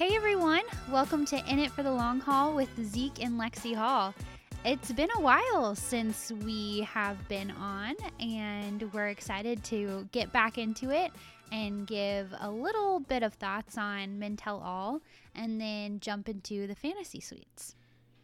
[0.00, 4.14] Hey everyone, welcome to In It for the Long Haul with Zeke and Lexi Hall.
[4.64, 10.56] It's been a while since we have been on, and we're excited to get back
[10.56, 11.12] into it
[11.52, 15.02] and give a little bit of thoughts on Men Tell All
[15.34, 17.74] and then jump into the fantasy suites.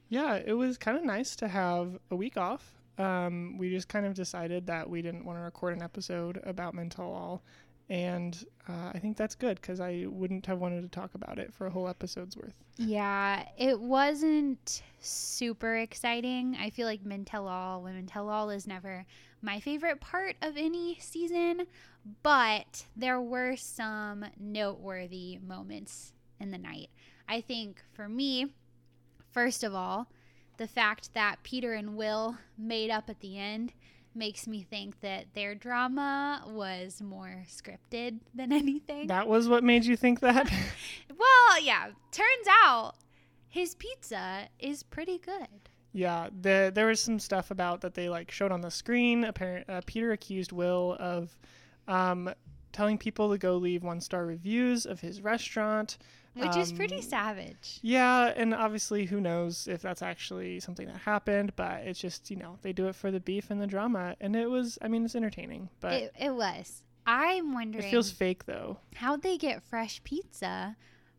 [0.08, 2.72] Yeah, it was kind of nice to have a week off.
[2.96, 6.73] Um, we just kind of decided that we didn't want to record an episode about
[6.73, 7.43] Men Tell All.
[7.88, 11.54] And uh, I think that's good because I wouldn't have wanted to talk about it
[11.54, 12.54] for a whole episode's worth.
[12.76, 16.56] Yeah, it wasn't super exciting.
[16.60, 19.06] I feel like Men Tell All, Women Tell All is never
[19.40, 21.66] my favorite part of any season,
[22.22, 26.90] but there were some noteworthy moments in the night.
[27.28, 28.52] I think for me,
[29.30, 30.09] first of all,
[30.56, 33.73] the fact that Peter and Will made up at the end
[34.16, 39.07] makes me think that their drama was more scripted than anything.
[39.07, 40.51] That was what made you think that?
[41.16, 41.88] well, yeah.
[42.10, 42.95] Turns out
[43.49, 45.49] his pizza is pretty good.
[45.93, 49.24] Yeah, the, there was some stuff about that they like showed on the screen.
[49.24, 51.38] Apparent, uh, Peter accused Will of
[51.88, 52.30] um,
[52.73, 55.96] telling people to go leave one star reviews of his restaurant.
[56.37, 57.79] Which um, is pretty um, savage.
[57.82, 62.37] Yeah, and obviously, who knows if that's actually something that happened, but it's just, you
[62.37, 64.16] know, they do it for the beef and the drama.
[64.20, 65.94] And it was, I mean, it's entertaining, but.
[65.94, 66.82] It, it was.
[67.06, 67.84] I'm wondering.
[67.84, 68.78] It feels fake, though.
[68.97, 70.76] How'd they get fresh pizza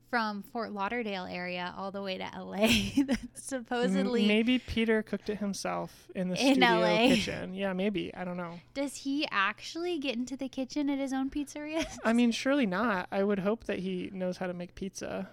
[0.09, 2.67] from Fort Lauderdale area all the way to LA.
[3.33, 6.97] supposedly maybe Peter cooked it himself in the in studio LA.
[7.15, 7.53] kitchen.
[7.53, 8.13] Yeah, maybe.
[8.13, 8.59] I don't know.
[8.73, 11.85] Does he actually get into the kitchen at his own pizzeria?
[12.03, 13.07] I mean, surely not.
[13.11, 15.29] I would hope that he knows how to make pizza.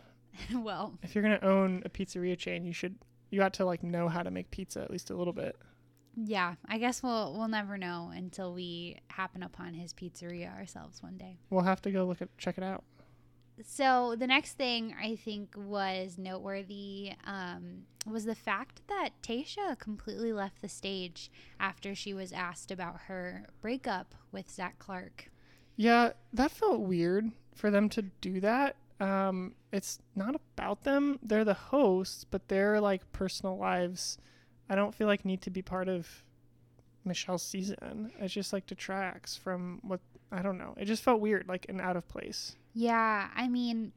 [0.55, 2.97] well, if you're going to own a pizzeria chain, you should
[3.31, 5.57] you ought to like know how to make pizza at least a little bit.
[6.17, 11.17] Yeah, I guess we'll we'll never know until we happen upon his pizzeria ourselves one
[11.17, 11.39] day.
[11.51, 12.85] We'll have to go look at check it out
[13.63, 20.33] so the next thing I think was noteworthy um, was the fact that Tayshia completely
[20.33, 25.31] left the stage after she was asked about her breakup with Zac Clark.
[25.77, 28.77] Yeah, that felt weird for them to do that.
[29.01, 34.19] Um, it's not about them; they're the hosts, but their like personal lives,
[34.69, 36.25] I don't feel like need to be part of
[37.05, 38.13] Michelle's season.
[38.21, 40.01] It just like detracts from what
[40.35, 40.75] I don't know.
[40.77, 42.57] It just felt weird, like and out of place.
[42.73, 43.93] Yeah, I mean,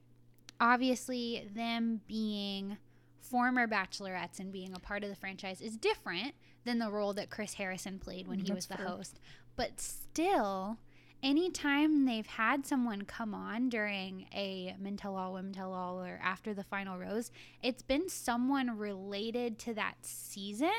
[0.60, 2.78] obviously, them being
[3.20, 6.34] former bachelorettes and being a part of the franchise is different
[6.64, 8.86] than the role that Chris Harrison played when he That's was the fair.
[8.88, 9.20] host.
[9.56, 10.78] But still,
[11.24, 16.20] anytime they've had someone come on during a Men Tell All, Women Tell All, or
[16.24, 17.32] after the final rose,
[17.64, 20.70] it's been someone related to that season.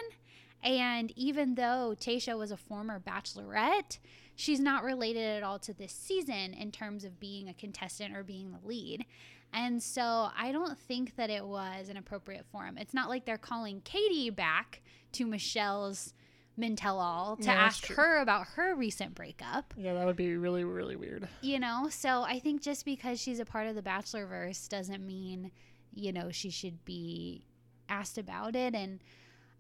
[0.62, 3.98] And even though Tayshia was a former bachelorette,
[4.38, 8.22] she's not related at all to this season in terms of being a contestant or
[8.22, 9.04] being the lead.
[9.52, 12.78] And so I don't think that it was an appropriate forum.
[12.78, 14.80] It's not like they're calling Katie back
[15.12, 16.14] to Michelle's
[16.56, 19.74] Men Tell All to yeah, ask her about her recent breakup.
[19.76, 21.26] Yeah, that would be really, really weird.
[21.42, 25.50] You know, so I think just because she's a part of the Bachelorverse doesn't mean,
[25.92, 27.44] you know, she should be
[27.88, 28.74] asked about it.
[28.76, 29.00] And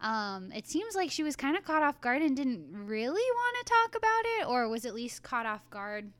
[0.00, 3.66] um, it seems like she was kind of caught off guard and didn't really want
[3.66, 6.12] to talk about it, or was at least caught off guard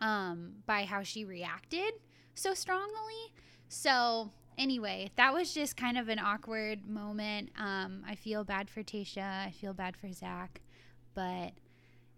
[0.00, 1.94] um, by how she reacted
[2.34, 3.32] so strongly.
[3.68, 7.50] So, anyway, that was just kind of an awkward moment.
[7.58, 9.46] Um, I feel bad for Tayshia.
[9.46, 10.60] I feel bad for Zac.
[11.14, 11.52] But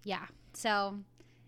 [0.05, 0.99] yeah, so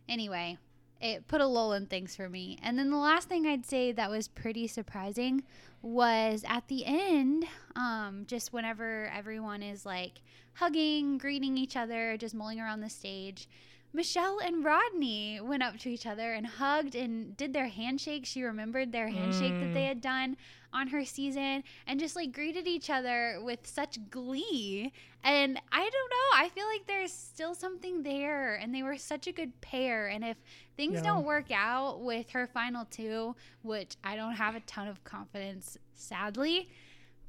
[0.09, 0.59] anyway,
[1.01, 2.59] it put a lull in things for me.
[2.63, 5.43] And then the last thing I'd say that was pretty surprising
[5.85, 7.45] was at the end,
[7.77, 10.23] um, just whenever everyone is like
[10.55, 13.49] hugging, greeting each other, just mulling around the stage.
[13.93, 18.27] Michelle and Rodney went up to each other and hugged and did their handshake.
[18.27, 19.61] She remembered their handshake mm.
[19.61, 19.89] that they mm.
[19.89, 20.37] had done
[20.73, 24.91] on her season and just like greeted each other with such glee.
[25.23, 29.29] And I don't know, I feel like there's still something there and they were such
[29.29, 30.09] a good pair.
[30.09, 30.39] And if
[30.77, 31.03] things yeah.
[31.03, 35.79] don't work out with her final two, which I don't have a ton of confidence,
[35.95, 36.69] sadly,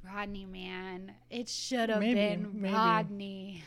[0.06, 2.74] Rodney, man, it should have been maybe.
[2.74, 3.62] Rodney.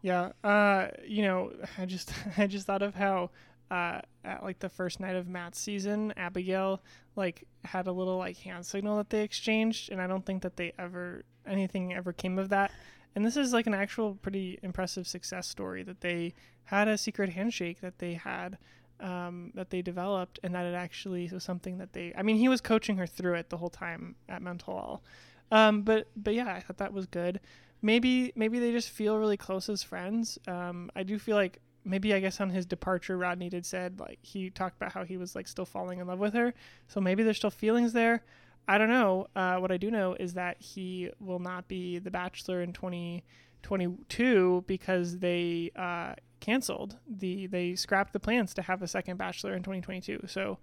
[0.00, 3.30] Yeah, uh, you know, I just I just thought of how
[3.70, 6.82] uh, at like the first night of Matt's season, Abigail
[7.16, 10.56] like had a little like hand signal that they exchanged, and I don't think that
[10.56, 12.70] they ever anything ever came of that.
[13.14, 16.34] And this is like an actual pretty impressive success story that they
[16.64, 18.56] had a secret handshake that they had
[19.02, 22.12] um, that they developed, and that it actually was something that they.
[22.16, 25.02] I mean, he was coaching her through it the whole time at Men Tell All.
[25.50, 27.40] Um, but but yeah, I thought that was good
[27.82, 30.38] maybe maybe they just feel really close as friends.
[30.46, 34.20] Um, I do feel like maybe I guess on his departure, Rodney did said like
[34.22, 36.54] he talked about how he was like still falling in love with her.
[36.86, 38.22] So maybe there's still feelings there.
[38.68, 39.26] I don't know.
[39.34, 44.64] Uh, what I do know is that he will not be the Bachelor in 2022
[44.68, 49.62] because they uh, canceled the they scrapped the plans to have a second Bachelor in
[49.62, 50.24] 2022.
[50.26, 50.58] So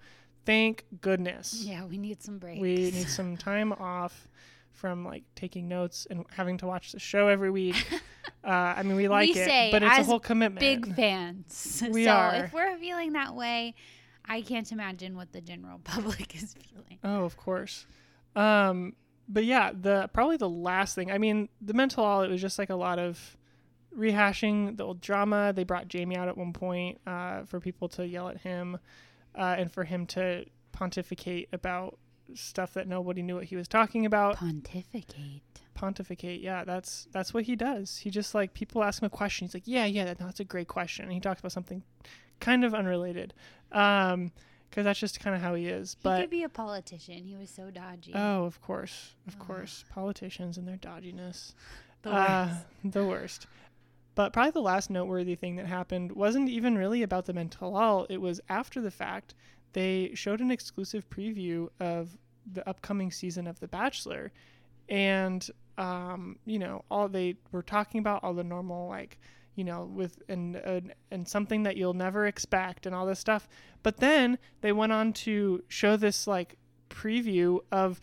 [0.46, 1.64] thank goodness.
[1.66, 2.60] Yeah, we need some breaks.
[2.60, 4.28] We need some time off
[4.74, 7.76] from like taking notes and having to watch the show every week.
[8.44, 10.60] uh, I mean, we like We it, but it's a whole commitment.
[10.60, 11.82] Big fans.
[11.92, 12.36] We so are.
[12.36, 13.74] if we're feeling that way,
[14.26, 17.00] I can't imagine what the general public is feeling.
[17.04, 17.86] Oh, of course.
[18.36, 18.94] Um,
[19.28, 21.12] but yeah, the probably the last thing.
[21.12, 23.38] I mean, the Men Tell All it was just like a lot of
[23.98, 25.54] rehashing the old drama.
[25.54, 28.78] They brought Jamie out at one point uh, for people to yell at him
[29.36, 31.98] uh, and for him to pontificate about
[32.36, 34.36] stuff that nobody knew what he was talking about.
[34.38, 35.42] Pontificate.
[35.74, 37.98] Pontificate, yeah, that's that's what he does.
[37.98, 39.48] He just like people ask him a question.
[39.48, 41.06] He's like, yeah, yeah, that, that's a great question.
[41.06, 41.84] And he talks about something
[42.42, 43.34] kind of unrelated,
[43.72, 44.32] um,
[44.70, 45.94] because that's just kind of how he is.
[45.94, 47.24] He But could be a politician.
[47.24, 48.12] He was so dodgy.
[48.14, 49.48] Oh, of course, of Ugh.
[49.48, 49.86] course.
[49.90, 51.54] Politicians and their dodginess.
[52.02, 52.94] the Uh, worst.
[52.94, 53.48] the worst.
[54.20, 57.78] But probably the last noteworthy thing that happened wasn't even really about the Men Tell
[57.78, 58.06] All.
[58.10, 59.34] It was after the fact.
[59.72, 62.18] They showed an exclusive preview of
[62.52, 64.34] the upcoming season of The Bachelor.
[64.90, 69.20] And, um, you know, all they were talking about, all the normal, like,
[69.56, 73.48] you know, with and, and and something that you'll never expect and all this stuff.
[73.84, 76.58] But then they went on to show this like
[76.90, 78.02] preview of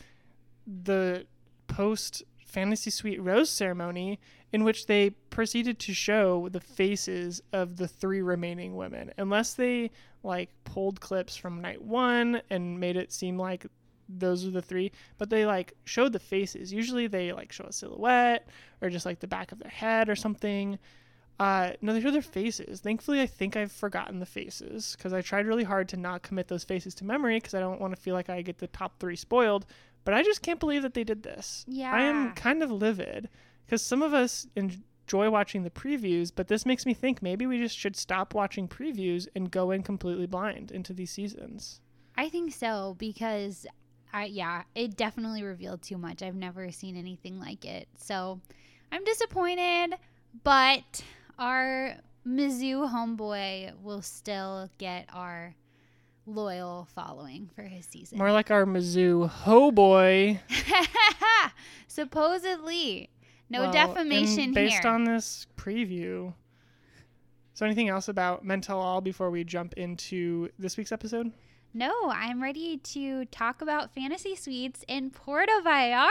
[0.67, 1.27] the
[1.69, 2.23] post
[2.57, 4.19] fantasy suite rose ceremony
[4.51, 9.91] in which they proceeded to show the faces of the three remaining women unless they
[10.23, 13.67] like pulled clips from night 1 and made it seem like
[14.09, 17.73] those are the three but they like showed the faces usually they like show a
[17.75, 18.49] silhouette
[18.81, 20.79] or just like the back of their head or something
[21.39, 22.81] uh, no, they show their faces.
[22.81, 26.49] Thankfully, I think I've forgotten the faces because I tried really hard to not commit
[26.49, 28.99] those faces to memory because I don't want to feel like I get the top
[28.99, 29.67] three spoiled.
[30.07, 31.65] But I just can't believe that they did this.
[31.67, 31.93] Yeah.
[31.93, 33.29] I am kind of livid
[33.65, 37.59] because some of us enjoy watching the previews, but this makes me think maybe we
[37.59, 41.81] just should stop watching previews and go in completely blind into these seasons.
[42.17, 43.67] I think so because
[44.13, 46.23] I yeah, it definitely revealed too much.
[46.23, 47.89] I've never seen anything like it.
[47.97, 48.41] So
[48.93, 49.95] I'm disappointed,
[50.45, 51.03] but
[51.37, 55.57] our Mizzou homeboy will still get our
[56.27, 58.19] loyal following for his season.
[58.19, 60.41] More like our Mizzou ho boy.
[61.89, 63.11] Supposedly.
[63.49, 64.91] No Well, defamation based here.
[64.91, 66.35] on this preview.
[67.55, 71.33] So anything else about Men Tell All before we jump into this week's episode?
[71.75, 76.09] no, I'm ready to talk about fantasy suites in Puerto Vallarta.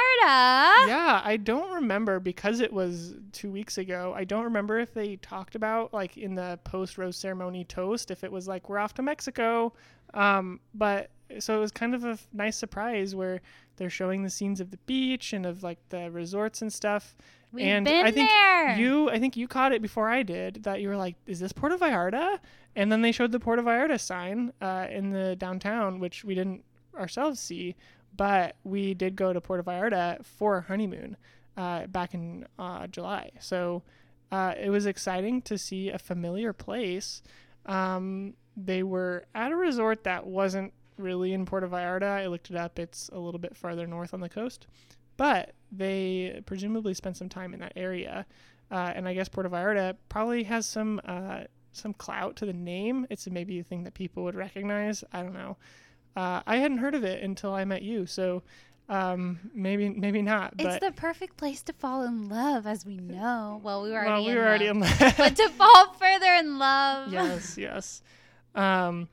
[0.88, 4.14] yeah, I don't remember because it was two weeks ago.
[4.16, 8.24] I don't remember if they talked about like in the post rose ceremony toast if
[8.24, 9.74] it was like we're off to Mexico.
[10.16, 13.42] Um, but so it was kind of a f- nice surprise where
[13.78, 17.16] they're showing the scenes of the beach and of like the resorts and stuff.
[17.52, 18.78] We've and I think there.
[18.78, 20.64] you, I think you caught it before I did.
[20.64, 22.40] That you were like, "Is this Puerto Vallarta?"
[22.76, 26.64] And then they showed the Puerto Vallarta sign uh, in the downtown, which we didn't
[26.98, 27.76] ourselves see,
[28.16, 31.16] but we did go to Puerto Vallarta for honeymoon
[31.58, 33.32] uh, back in uh, July.
[33.40, 33.84] So
[34.32, 37.22] uh, it was exciting to see a familiar place.
[37.66, 42.04] Um, they were at a resort that wasn't really in Puerto Vallarta.
[42.04, 44.68] I looked it up; it's a little bit farther north on the coast,
[45.18, 48.26] but they presumably spent some time in that area.
[48.72, 53.06] Uh, and I guess Puerto Vallarta probably has some uh, some clout to the name.
[53.10, 55.04] It's maybe a thing that people would recognize.
[55.12, 55.58] I don't know.
[56.16, 58.42] Uh, I hadn't heard of it until I met you, so
[58.88, 60.54] um, maybe maybe not.
[60.58, 63.60] It's the perfect place to fall in love, as we know.
[63.64, 64.76] Well, we were already, well, we were already love.
[64.76, 65.14] in love.
[65.18, 67.12] but to fall further in love.
[67.12, 68.02] yes, yes.
[68.56, 69.10] Um,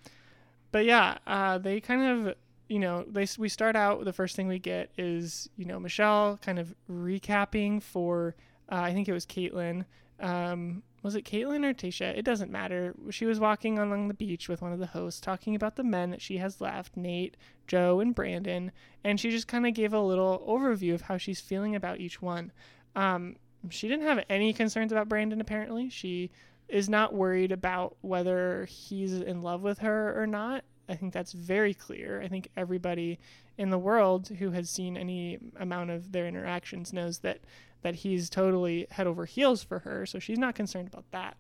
[0.71, 2.35] but yeah, uh, they kind of,
[2.69, 4.05] you know, they we start out.
[4.05, 8.35] The first thing we get is, you know, Michelle kind of recapping for,
[8.71, 9.85] uh, I think it was Kaitlyn.
[10.21, 12.17] Um, was it Kaitlyn or Tayshia?
[12.17, 12.95] It doesn't matter.
[13.11, 16.11] She was walking along the beach with one of the hosts, talking about the men
[16.11, 18.71] that she has left, Nate, Joe, and Brandon,
[19.03, 22.23] and she just kind of gave a little overview of how she's feeling about each
[22.23, 22.53] one.
[22.95, 23.37] Um,
[23.69, 25.41] she didn't have any concerns about Brandon.
[25.41, 26.31] Apparently, she
[26.73, 30.65] is not worried about whether he's in love with her or not.
[30.89, 32.21] I think that's very clear.
[32.23, 33.19] I think everybody
[33.59, 37.41] in the world who has seen any amount of their interactions knows that
[37.83, 40.07] that he's totally head over heels for her.
[40.07, 41.37] So she's not concerned about that.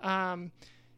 [0.00, 0.52] Um,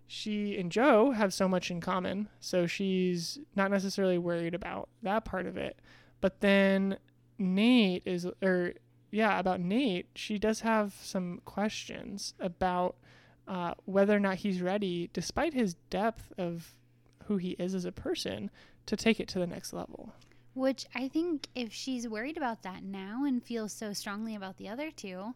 [0.08, 5.24] she and Joe have so much in common, so she's not necessarily worried about that
[5.24, 5.78] part of it.
[6.20, 6.98] But then
[7.38, 8.74] Nate is, or
[9.10, 12.96] yeah, about Nate, she does have some questions about
[13.48, 16.74] uh, whether or not he's ready, despite his depth of
[17.24, 18.50] who he is as a person,
[18.86, 20.12] to take it to the next level.
[20.54, 24.68] Which I think if she's worried about that now and feels so strongly about the
[24.68, 25.34] other two,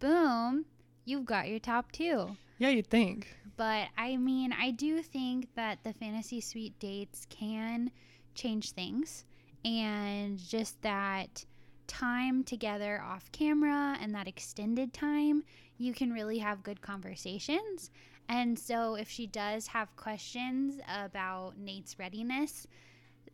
[0.00, 0.64] boom,
[1.04, 2.36] you've got your top two.
[2.58, 3.28] Yeah, you'd think.
[3.56, 7.90] But I mean, I do think that the fantasy suite dates can
[8.34, 9.24] change things.
[9.64, 11.44] And just that
[11.86, 15.44] time together off camera and that extended time,
[15.78, 17.90] you can really have good conversations.
[18.28, 22.66] And so, if she does have questions about Nate's readiness,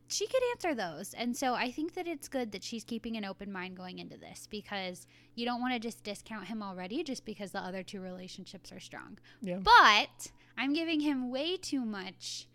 [0.08, 1.14] she could answer those.
[1.14, 4.16] And so, I think that it's good that she's keeping an open mind going into
[4.16, 5.06] this because
[5.36, 8.80] you don't want to just discount him already just because the other two relationships are
[8.80, 9.18] strong.
[9.42, 9.58] Yeah.
[9.62, 12.48] But I'm giving him way too much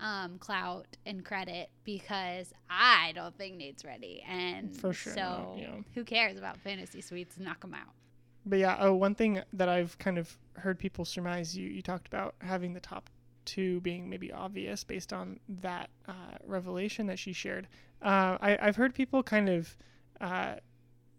[0.00, 4.24] um, clout and credit because I don't think Nate's ready.
[4.28, 5.74] And For sure so, not, yeah.
[5.94, 7.38] who cares about fantasy suites?
[7.38, 7.92] Knock him out.
[8.44, 12.06] But yeah, oh, one thing that I've kind of heard people surmise you you talked
[12.06, 13.08] about having the top
[13.44, 17.68] two being maybe obvious based on that uh, revelation that she shared.
[18.00, 19.76] Uh, I, I've heard people kind of
[20.20, 20.54] uh,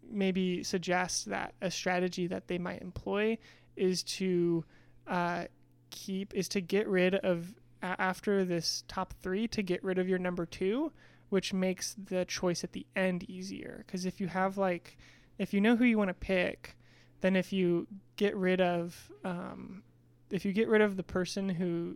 [0.10, 3.38] maybe suggest that a strategy that they might employ
[3.76, 4.64] is to
[5.08, 5.46] uh,
[5.90, 10.20] keep is to get rid of after this top three to get rid of your
[10.20, 10.92] number two,
[11.30, 13.84] which makes the choice at the end easier.
[13.86, 14.98] Because if you have like
[15.38, 16.78] if you know who you want to pick
[17.24, 17.88] then if you
[18.18, 19.82] get rid of um,
[20.30, 21.96] if you get rid of the person who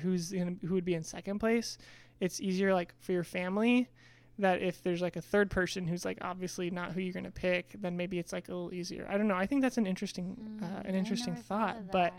[0.00, 1.76] who's in, who would be in second place
[2.18, 3.88] it's easier like for your family
[4.38, 7.30] that if there's like a third person who's like obviously not who you're going to
[7.30, 9.06] pick then maybe it's like a little easier.
[9.10, 9.34] I don't know.
[9.34, 12.14] I think that's an interesting uh, Mm, an I interesting thought but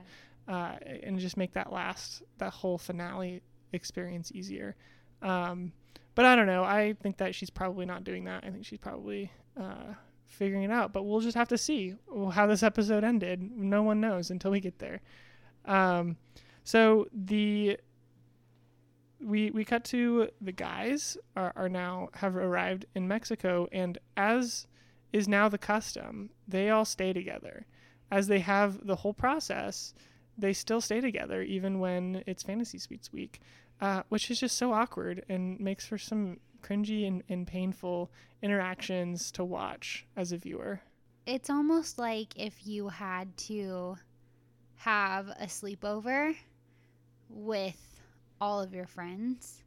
[0.48, 3.42] uh, and just make that last that whole finale
[3.74, 4.76] experience easier.
[5.22, 5.72] Um,
[6.16, 6.64] but i don't know.
[6.64, 8.44] I think that she's probably not doing that.
[8.44, 9.94] I think she's probably uh,
[10.30, 11.96] figuring it out but we'll just have to see
[12.32, 13.42] how this episode ended.
[13.58, 15.02] No one knows until we get there.
[15.66, 16.18] Um,
[16.64, 17.78] so the
[19.20, 24.66] we we cut to the guys are, are now have arrived in mexico and as
[25.12, 27.66] is now the custom they all stay together.
[28.12, 29.94] As they have the whole process
[30.38, 33.42] they still stay together even when it's fantasy suites week
[33.82, 38.12] uh, which is just so awkward and makes for some cringy and, and painful
[38.42, 40.82] interactions to watch as a viewer
[41.26, 43.98] It's almost like if you had to
[44.78, 46.36] have a sleepover
[47.30, 48.02] with
[48.42, 49.64] all of your friends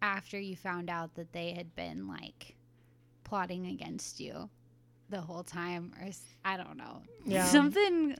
[0.00, 2.54] after you found out that they had been like
[3.24, 4.48] plotting against you
[5.10, 6.08] the whole time or
[6.44, 7.02] I don't know.
[7.24, 7.44] Yeah.
[7.58, 8.16] Something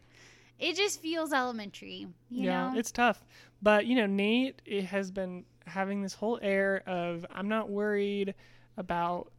[0.59, 2.79] it just feels elementary, you yeah, know.
[2.79, 3.25] it's tough.
[3.63, 8.35] But you know, Nate it has been having this whole air of I'm not worried
[8.77, 9.31] about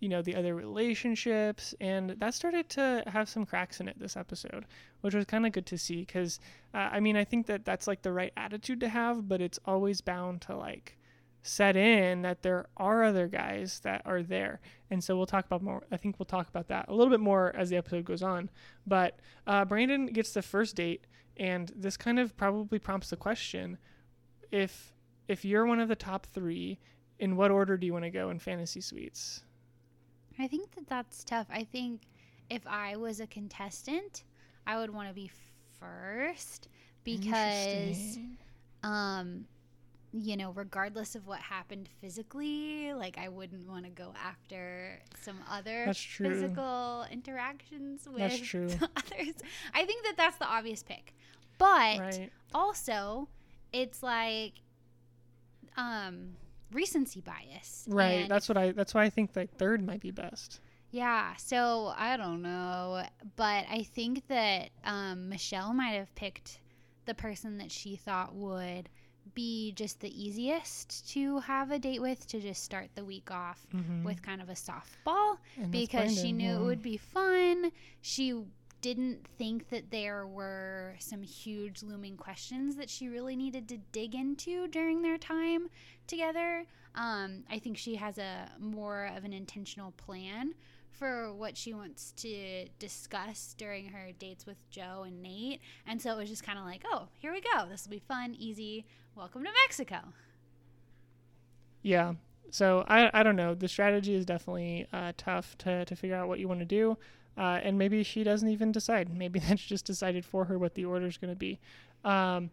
[0.00, 4.16] you know the other relationships, and that started to have some cracks in it this
[4.16, 4.64] episode,
[5.02, 6.00] which was kind of good to see.
[6.00, 6.40] Because
[6.74, 9.58] uh, I mean, I think that that's like the right attitude to have, but it's
[9.64, 10.96] always bound to like
[11.42, 14.60] set in that there are other guys that are there.
[14.90, 17.20] And so we'll talk about more i think we'll talk about that a little bit
[17.20, 18.50] more as the episode goes on.
[18.86, 21.06] But uh, brandon gets the first date
[21.36, 23.78] and this kind of probably prompts the question
[24.50, 24.92] if
[25.30, 26.78] if you're one of the top three
[27.20, 29.42] in what order do you want to go in fantasy suites
[30.38, 31.46] I think that that's tough.
[31.52, 32.02] I think
[32.48, 34.24] if I was a contestant,
[34.66, 35.30] I would want to be
[35.78, 36.68] first
[37.04, 38.18] because
[38.82, 39.44] um
[40.12, 45.36] you know, regardless of what happened physically, like I wouldn't want to go after some
[45.48, 48.22] other physical interactions with
[48.96, 49.34] others.
[49.72, 51.14] I think that that's the obvious pick.
[51.58, 53.28] But right also,
[53.72, 54.54] it's like
[55.80, 56.36] um
[56.72, 57.84] recency bias.
[57.88, 60.60] right And that's what i that's why i think like third might be best
[60.92, 63.04] yeah, so I don't know,
[63.36, 66.58] but I think that um, Michelle might have picked
[67.06, 68.88] the person that she thought would
[69.32, 73.64] be just the easiest to have a date with to just start the week off
[73.72, 74.02] Mhm.
[74.02, 77.70] with kind of a softball And because she knew it would be fun.
[78.00, 78.34] She
[78.80, 84.14] didn't think that there were some huge looming questions that she really needed to dig
[84.14, 85.68] into during their time
[86.06, 86.64] together.
[86.94, 90.54] Um, I think she has a more of an intentional plan
[90.90, 95.60] for what she wants to discuss during her dates with Joe and Nate.
[95.86, 97.66] And so it was just kind of like, oh, here we go.
[97.68, 98.84] This will be fun, easy.
[99.14, 99.98] Welcome to Mexico.
[101.82, 102.14] Yeah.
[102.50, 103.54] So I, I don't know.
[103.54, 106.98] The strategy is definitely uh, tough to, to figure out what you want to do.
[107.38, 109.14] Uh, and maybe she doesn't even decide.
[109.16, 111.58] Maybe that's just decided for her what the order is going to be.
[112.04, 112.50] Um,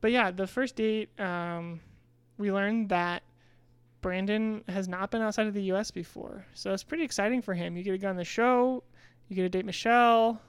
[0.00, 1.80] but yeah, the first date, um,
[2.38, 3.22] we learned that
[4.00, 5.90] Brandon has not been outside of the U.S.
[5.90, 6.44] before.
[6.54, 7.76] So it's pretty exciting for him.
[7.76, 8.82] You get to go on the show,
[9.28, 10.40] you get to date Michelle.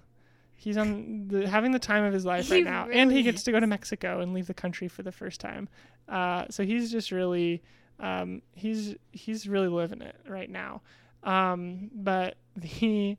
[0.57, 3.23] He's on the having the time of his life He right now, and he really
[3.23, 5.67] gets to go to Mexico and leave the country for the first time.
[6.07, 7.61] Uh, so he's just really
[7.99, 10.81] Um, he's he's really living it right now.
[11.23, 13.17] Um, but the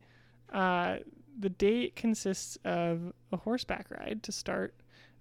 [0.53, 0.97] uh,
[1.39, 4.75] the date consists of a horseback ride to start.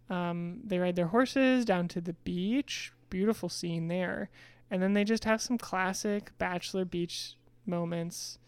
[0.10, 2.94] Um, they ride their horses down to the beach.
[3.10, 4.30] Beautiful scene there.
[4.72, 8.40] And then they just have some classic bachelor beach moments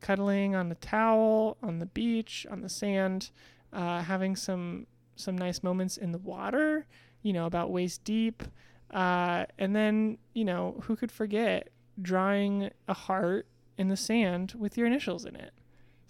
[0.00, 3.30] cuddling on the towel, on the beach, on the sand,
[3.72, 4.86] uh, having some
[5.16, 6.86] some nice moments in the water,
[7.22, 8.42] you know, about waist deep.
[8.90, 11.68] Uh, and then, you know, who could forget
[12.00, 15.52] drawing a heart in the sand with your initials in it?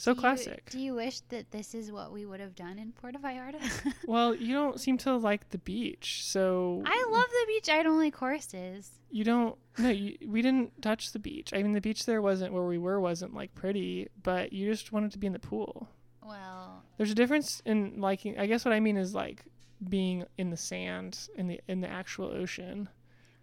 [0.01, 0.71] So Do you- classic.
[0.71, 3.61] do you wish that this is what we would have done in Puerto Vallarta?
[4.07, 7.69] well, you don't seem to like the beach, so I love the beach.
[7.69, 8.93] I don't like horses.
[9.11, 9.57] you don't.
[9.79, 11.53] No, you, we didn't touch the beach.
[11.53, 14.91] I mean, the beach there wasn't where we were wasn't like pretty, but you just
[14.91, 15.87] wanted to be in the pool.
[16.27, 18.39] Well, There's a difference in liking.
[18.39, 19.45] I guess what I mean is like
[19.87, 22.89] being in the sand in the in the actual ocean.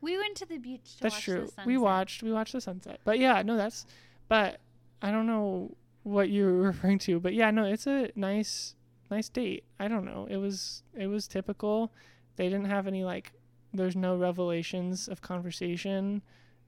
[0.02, 1.42] we went to the beach to that's watch true.
[1.42, 1.66] the sunset.
[1.68, 3.00] We watched we watched the sunset.
[3.04, 3.86] But yeah, no, that's.
[4.28, 4.60] But
[5.04, 5.76] I don't know
[6.08, 7.20] what you were referring to.
[7.20, 8.76] But yeah, no, it's a nice
[9.10, 9.64] nice date.
[9.80, 10.28] I don't know.
[10.30, 11.92] It was it was typical.
[12.36, 13.34] They didn't have any like.
[13.74, 16.22] There's no revelations of conversation.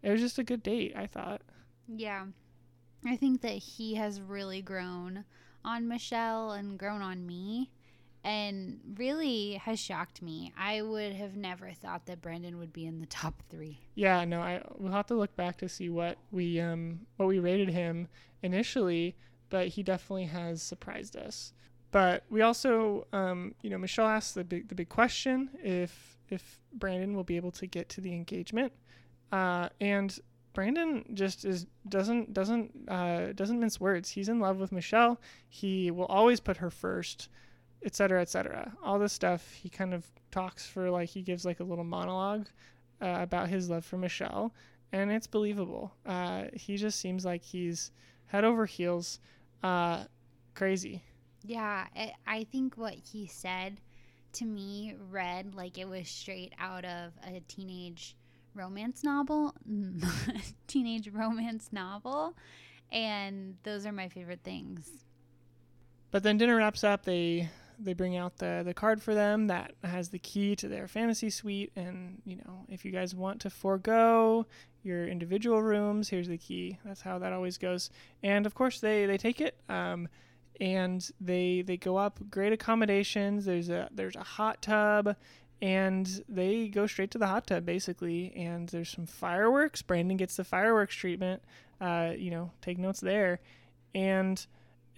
[0.04, 0.94] It was just a good date.
[0.96, 1.42] I thought.
[1.88, 2.26] Yeah.
[3.06, 5.24] I think that he has really grown
[5.64, 7.72] on Michelle and grown on me
[8.24, 10.54] and really has shocked me.
[10.58, 13.80] I would have never thought that Brandon would be in the top 3.
[13.96, 17.40] Yeah, no, I we'll have to look back to see what we um what we
[17.40, 18.08] rated him
[18.44, 19.16] initially,
[19.50, 21.54] but he definitely has surprised us.
[21.92, 26.60] But we also um you know Michelle asked the big the big question if if
[26.74, 28.72] Brandon will be able to get to the engagement,
[29.32, 30.20] uh and
[30.54, 34.10] Brandon just is doesn't doesn't uh doesn't mince words.
[34.10, 35.20] He's in love with Michelle.
[35.48, 37.30] He will always put her first,
[37.84, 38.74] et cetera, et cetera.
[38.84, 42.48] All this stuff he kind of talks for like he gives like a little monologue
[43.02, 44.54] uh, about his love for Michelle,
[44.92, 45.94] and it's believable.
[46.06, 47.92] Uh, he just seems like he's
[48.28, 49.20] head over heels,
[49.64, 50.06] uh,
[50.56, 51.04] crazy.
[51.44, 53.80] Yeah, I I think what he said
[54.34, 58.16] to me read like it was straight out of a teenage
[58.54, 59.56] romance novel,
[60.68, 62.36] teenage romance novel,
[62.92, 64.90] and those are my favorite things.
[66.12, 67.06] But then dinner wraps up.
[67.06, 70.88] They they bring out the the card for them that has the key to their
[70.88, 74.46] fantasy suite, and you know if you guys want to forego
[74.84, 76.78] your individual rooms, here's the key.
[76.86, 77.90] That's how that always goes.
[78.24, 79.56] And of course they they take it.
[79.70, 80.08] Um,
[80.60, 85.16] and they they go up great accommodations there's a there's a hot tub
[85.62, 90.36] and they go straight to the hot tub basically and there's some fireworks brandon gets
[90.36, 91.42] the fireworks treatment
[91.82, 93.40] uh, you know take notes there
[93.96, 94.48] and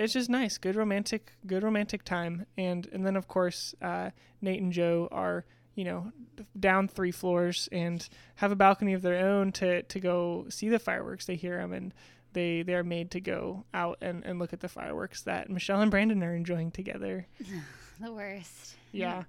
[0.04, 4.10] it's just nice good romantic good romantic time and and then of course uh,
[4.42, 6.12] nate and joe are you know
[6.60, 10.80] down three floors and have a balcony of their own to to go see the
[10.80, 11.94] fireworks they hear them and
[12.34, 15.82] they they are made to go out and, and look at the fireworks that Michelle
[15.82, 17.28] and Brandon are enjoying together.
[18.00, 18.78] The worst.
[18.92, 19.26] Yeah,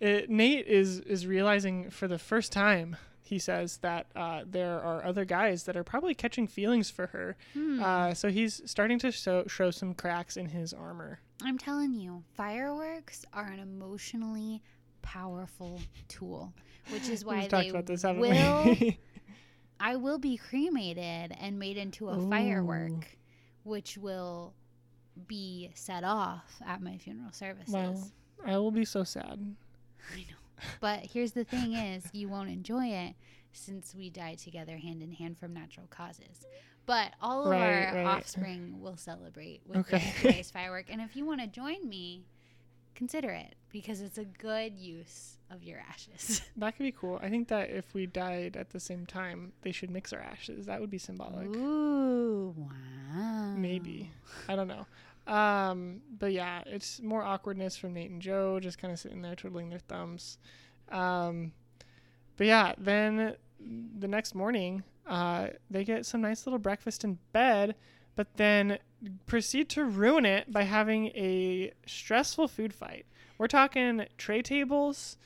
[0.00, 2.96] It, Nate is is realizing for the first time.
[3.30, 7.36] He says that uh, there are other guys that are probably catching feelings for her.
[7.54, 7.80] Hmm.
[7.80, 11.20] Uh, so he's starting to show, show some cracks in his armor.
[11.40, 14.62] I'm telling you, fireworks are an emotionally
[15.02, 16.52] powerful tool,
[16.90, 18.64] which is why We've they talked about this, haven't will.
[18.64, 18.98] we?
[19.80, 22.28] I will be cremated and made into a Ooh.
[22.28, 23.16] firework,
[23.62, 24.54] which will
[25.28, 27.72] be set off at my funeral services.
[27.72, 27.94] Wow.
[28.44, 29.38] I will be so sad.
[30.12, 30.39] I know.
[30.80, 33.14] But here's the thing is you won't enjoy it
[33.52, 36.46] since we die together hand in hand from natural causes.
[36.86, 38.06] But all of Right, our right.
[38.06, 39.98] offspring will celebrate with Okay.
[39.98, 40.86] this nice firework.
[40.90, 42.24] And if you want to join me,
[42.94, 46.42] consider it because it's a good use of your ashes.
[46.56, 47.18] That could be cool.
[47.22, 50.66] I think that if we died at the same time, they should mix our ashes.
[50.66, 51.46] That would be symbolic.
[51.48, 53.54] Ooh, wow.
[53.56, 54.10] Maybe.
[54.48, 54.86] I don't know.
[55.30, 59.36] Um, but yeah, it's more awkwardness from Nate and Joe, just kind of sitting there
[59.36, 60.38] twiddling their thumbs.
[60.90, 61.52] Um,
[62.36, 63.36] but yeah, then
[63.98, 67.76] the next morning, uh, they get some nice little breakfast in bed,
[68.16, 68.78] but then
[69.26, 73.06] proceed to ruin it by having a stressful food fight.
[73.38, 75.16] We're talking tray tables,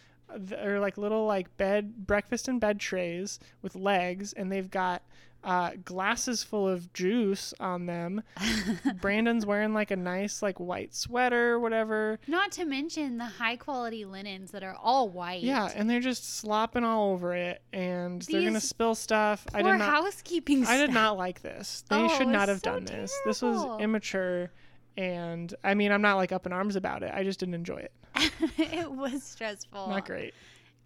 [0.62, 5.02] or like little like bed breakfast in bed trays with legs, and they've got
[5.44, 8.22] uh, glasses full of juice on them.
[9.00, 12.18] Brandon's wearing like a nice like white sweater, whatever.
[12.26, 15.42] Not to mention the high quality linens that are all white.
[15.42, 19.46] Yeah, and they're just slopping all over it, and they're gonna spill stuff.
[19.52, 19.90] I Poor did not.
[19.90, 21.84] housekeeping I did not like this.
[21.90, 23.12] They Oh, should not have so done this.
[23.26, 24.50] This was immature,
[24.96, 27.12] and I mean, I'm not like up in arms about it.
[27.14, 27.92] I just didn't enjoy it.
[28.58, 29.88] it was stressful.
[29.88, 30.32] Not great.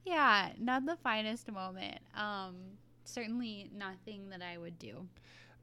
[0.05, 1.99] Yeah, not the finest moment.
[2.17, 2.57] Um,
[3.09, 5.07] certainly nothing that I would do.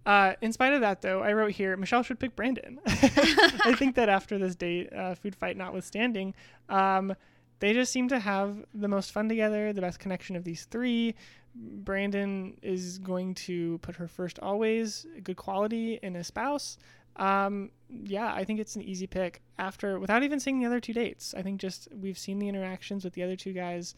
[0.05, 2.79] Uh, in spite of that, though, I wrote here Michelle should pick Brandon.
[2.85, 6.35] I think that after this date, uh, food fight notwithstanding,
[6.69, 7.15] um,
[7.59, 11.15] they just seem to have the most fun together, the best connection of these three.
[11.55, 16.77] Brandon is going to put her first always, good quality in a spouse.
[17.15, 20.93] Um, yeah, I think it's an easy pick after without even seeing the other two
[20.93, 21.33] dates.
[21.35, 23.95] I think just we've seen the interactions with the other two guys.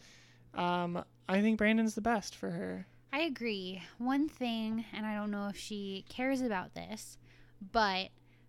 [0.54, 2.86] Um, I think Brandon's the best for her.
[3.12, 3.82] I agree.
[3.98, 7.16] One thing, and I don't know if she cares about this,
[7.72, 8.08] but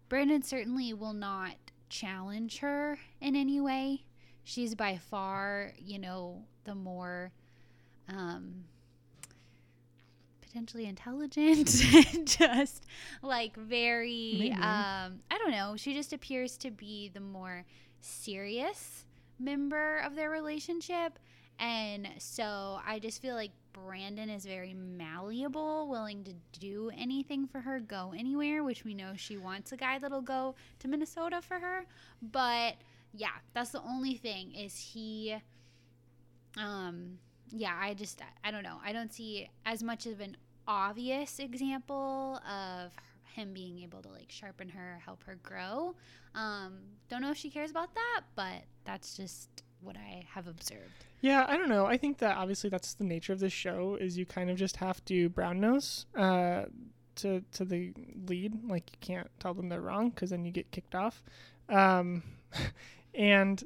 [0.10, 1.56] Brandon certainly will not
[1.90, 4.04] challenge her in any way.
[4.44, 7.32] She's by far, you know, the more
[8.08, 8.66] um,
[10.42, 11.68] potentially intelligent,
[12.26, 12.86] just
[13.22, 15.76] like very, um, I don't know.
[15.78, 17.66] She just appears to be the more
[18.02, 19.06] serious
[19.40, 21.20] member of their relationship.
[21.60, 23.52] And so I just feel like
[23.86, 29.14] Brandon is very malleable, willing to do anything for her, go anywhere, which we know
[29.16, 31.86] she wants a guy that'll go to Minnesota for her.
[32.22, 32.76] But
[33.14, 35.36] yeah, that's the only thing is he
[36.58, 37.18] um
[37.52, 38.78] yeah, I just I don't know.
[38.86, 40.38] I don't see as much of an
[40.68, 45.96] obvious example of him being able to like sharpen her, help her grow.
[46.36, 51.06] Um don't know if she cares about that, but that's just what I have observed.
[51.22, 51.86] Yeah, I don't know.
[51.86, 54.78] I think that obviously that's the nature of this show is you kind of just
[54.78, 56.66] have to brown nose uh,
[57.16, 57.94] to to the
[58.28, 58.70] lead.
[58.70, 61.22] Like you can't tell them they're wrong because then you get kicked off.
[61.68, 62.24] Um,
[63.14, 63.64] and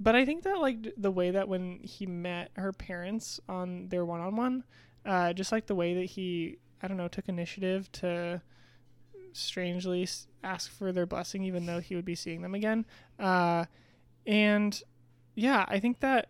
[0.00, 4.04] but I think that like the way that when he met her parents on their
[4.04, 4.64] one on one,
[5.34, 8.40] just like the way that he I don't know took initiative to
[9.32, 10.08] strangely
[10.42, 12.86] ask for their blessing even though he would be seeing them again.
[13.18, 13.64] Uh,
[14.26, 14.82] and
[15.38, 16.28] yeah, I think that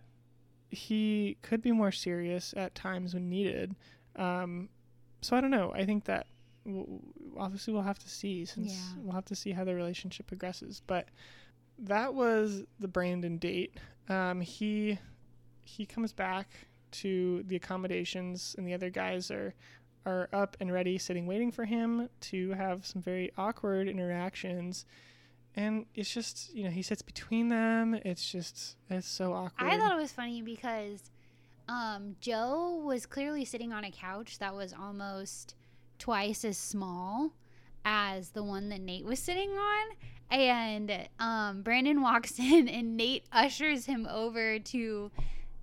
[0.70, 3.74] he could be more serious at times when needed.
[4.16, 4.68] Um,
[5.22, 5.72] so I don't know.
[5.74, 6.26] I think that
[6.66, 7.00] w-
[7.38, 9.00] obviously we'll have to see since Yeah.
[9.02, 10.82] we'll have to see how the relationship progresses.
[10.86, 11.08] But
[11.78, 13.74] that was the Brandon date.
[14.08, 14.98] Um, he
[15.64, 16.48] he comes back
[16.90, 19.54] to the accommodations, and the other guys are
[20.06, 24.84] are up and ready, sitting waiting for him to have some very awkward interactions.
[25.58, 27.94] And it's just, you know, he sits between them.
[28.04, 29.68] It's just, it's so awkward.
[29.68, 31.10] I thought it was funny because
[31.68, 35.56] um, Joe was clearly sitting on a couch that was almost
[35.98, 37.32] twice as small
[37.84, 39.96] as the one that Nate was sitting on.
[40.30, 45.10] And um, Brandon walks in, and Nate ushers him over to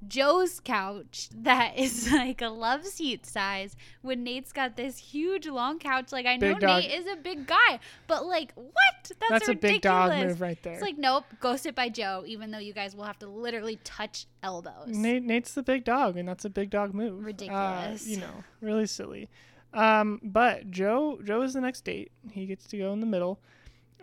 [0.08, 3.76] Joe's couch that is like a love seat size.
[4.02, 7.80] When Nate's got this huge long couch, like I know Nate is a big guy,
[8.08, 8.74] but like what?
[9.04, 10.74] That's, That's a big dog move right there.
[10.74, 13.80] It's like, nope, go sit by Joe, even though you guys will have to literally
[13.84, 14.88] touch elbows.
[14.88, 17.20] Nate, Nate's the big dog, and that's a big dog move.
[17.20, 18.08] Uh, Ridiculous.
[18.08, 19.30] you know, really silly.
[19.74, 22.12] Um, but Joe, Joe is the next date.
[22.32, 23.40] He gets to go in the middle.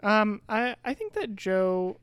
[0.02, 1.96] Um, I, I think that Joe,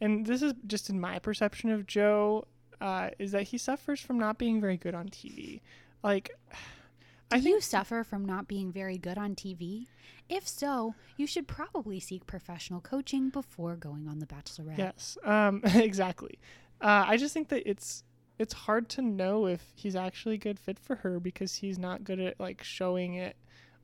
[0.00, 2.46] and this is just in my perception of Joe,
[2.84, 5.62] uh, is that he suffers from not being very good on TV.
[6.02, 6.30] Like,
[7.32, 9.86] I Do think you suffer from not being very good on TV?
[10.28, 14.76] If so, you should probably seek professional coaching before going on The Bachelorette.
[14.76, 16.38] Yes, um, exactly.
[16.80, 18.04] Uh, I just think that it's
[18.38, 22.04] it's hard to know if he's actually a good fit for her because he's not
[22.04, 23.36] good at like showing it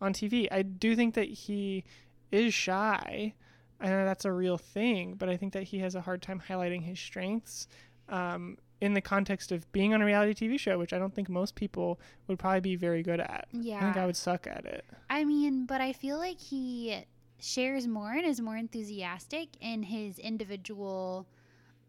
[0.03, 0.47] on TV.
[0.51, 1.85] I do think that he
[2.31, 3.33] is shy.
[3.81, 6.43] I know that's a real thing, but I think that he has a hard time
[6.47, 7.67] highlighting his strengths
[8.11, 11.29] um, in the context of being on a reality TV show, which I don't think
[11.29, 13.47] most people would probably be very good at.
[13.53, 13.79] Yeah.
[13.79, 14.85] I think I would suck at it.
[15.09, 17.05] I mean, but I feel like he
[17.39, 21.27] shares more and is more enthusiastic in his individual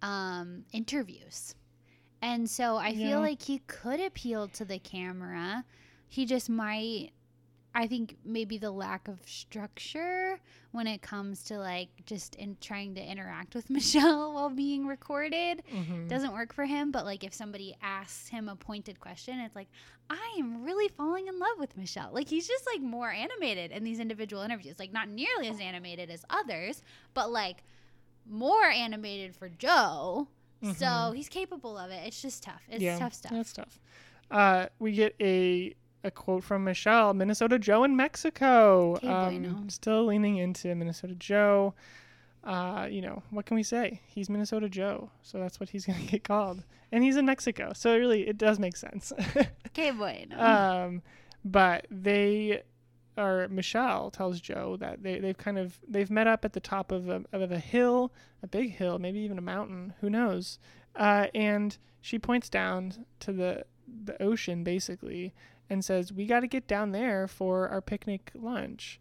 [0.02, 1.56] um, interviews.
[2.22, 3.08] And so I Yeah.
[3.10, 5.66] feel like he could appeal to the camera.
[6.08, 7.12] He just might,
[7.74, 10.40] I think maybe the lack of structure
[10.72, 15.64] when it comes to like just in trying to interact with Michelle while being recorded
[15.74, 16.08] Mhm.
[16.10, 16.92] doesn't work for him.
[16.92, 19.70] But like if somebody asks him a pointed question, it's like,
[20.10, 22.10] I am really falling in love with Michelle.
[22.14, 24.78] Like he's just like more animated in these individual interviews.
[24.78, 27.64] Like not nearly as animated as others, but like
[28.30, 30.28] more animated for Joe.
[30.62, 31.16] So Mhm.
[31.16, 32.06] he's capable of it.
[32.06, 32.62] It's just tough.
[32.70, 33.32] It's yeah, tough stuff.
[33.32, 33.80] That's tough.
[34.30, 38.98] Uh, we get a a quote from Michelle, Minnesota Joe in Mexico.
[39.04, 41.74] Um, still leaning into Minnesota Joe.
[42.44, 44.02] Uh, you know, what can we say?
[44.08, 46.64] He's Minnesota Joe, so that's what he's gonna get called.
[46.92, 49.14] And he's in Mexico, so really it does make sense.
[49.74, 50.38] Que bueno.
[50.38, 51.02] um,
[51.46, 52.64] but they
[53.18, 56.92] or Michelle tells Joe that they, they've kind of they've met up at the top
[56.92, 58.12] of a, of a hill,
[58.42, 60.60] a big hill, maybe even a mountain, who knows?
[60.96, 63.66] Uh, and she points down to the
[64.04, 65.34] the ocean basically
[65.72, 69.00] and says, We got to get down there for our picnic lunch.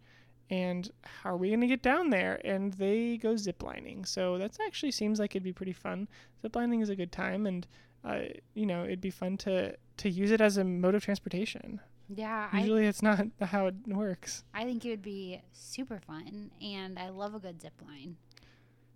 [0.49, 2.39] And how are we going to get down there?
[2.43, 4.07] And they go ziplining.
[4.07, 6.07] So that actually seems like it'd be pretty fun.
[6.43, 7.45] Ziplining is a good time.
[7.45, 7.67] And,
[8.03, 8.19] uh,
[8.53, 11.79] you know, it'd be fun to, to use it as a mode of transportation.
[12.13, 14.43] Yeah, Usually it's not how it works.
[14.53, 18.17] I, I think it would be super fun, and I love a good zip line.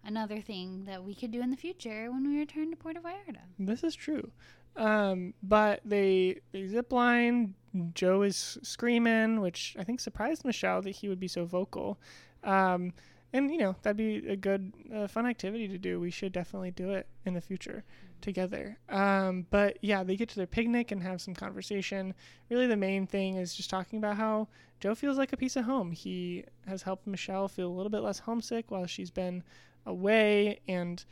[0.04, 3.40] Another thing that we could do in the future when we return to Puerto Vallarta.
[3.58, 4.32] This is true.
[4.76, 7.56] Um, but they they zip line.
[7.94, 12.00] Joe is screaming, which I think surprised Michelle that he would be so vocal.
[12.44, 12.94] Um,
[13.34, 16.00] and you know that'd be a good, uh, fun activity to do.
[16.00, 17.84] We should definitely do it in the future
[18.22, 18.78] together.
[18.88, 22.14] Um, but yeah, they get to their picnic and have some conversation.
[22.50, 24.48] Really, the main thing is just talking about how
[24.80, 25.92] Joe feels like a piece of home.
[25.92, 29.44] He has helped Michelle feel a little bit less homesick while she's been
[29.86, 31.04] away, and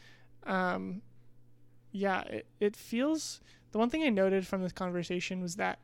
[0.45, 1.01] um,
[1.93, 3.39] yeah, it, it feels.
[3.71, 5.79] The one thing I noted from this conversation was that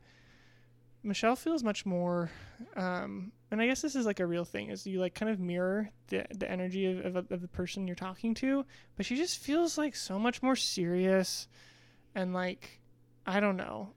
[1.01, 2.29] Michelle feels much more,
[2.75, 5.39] um, and I guess this is like a real thing, is you like kind of
[5.39, 8.65] mirror the the energy of, of, of the person you're talking to,
[8.97, 11.47] but she just feels like so much more serious,
[12.15, 12.81] and like,
[13.25, 13.93] I don't know,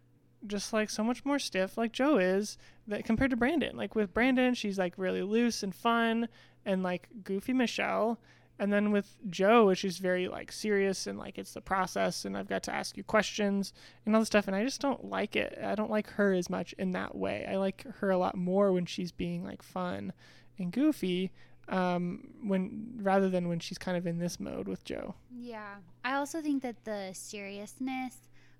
[0.46, 3.77] just like so much more stiff, like Joe is, that compared to Brandon.
[3.77, 6.29] Like with Brandon, she's like really loose and fun,
[6.64, 8.20] and like goofy Michelle
[8.62, 12.38] and then with Joe, which is very like serious and like it's the process and
[12.38, 13.72] I've got to ask you questions
[14.07, 15.59] and all this stuff and I just don't like it.
[15.61, 17.44] I don't like her as much in that way.
[17.51, 20.12] I like her a lot more when she's being like fun
[20.61, 21.33] and goofy
[21.68, 25.16] um when rather than when she's kind of in this mode with Joe.
[25.37, 25.75] Yeah.
[26.05, 28.16] I also think that the seriousness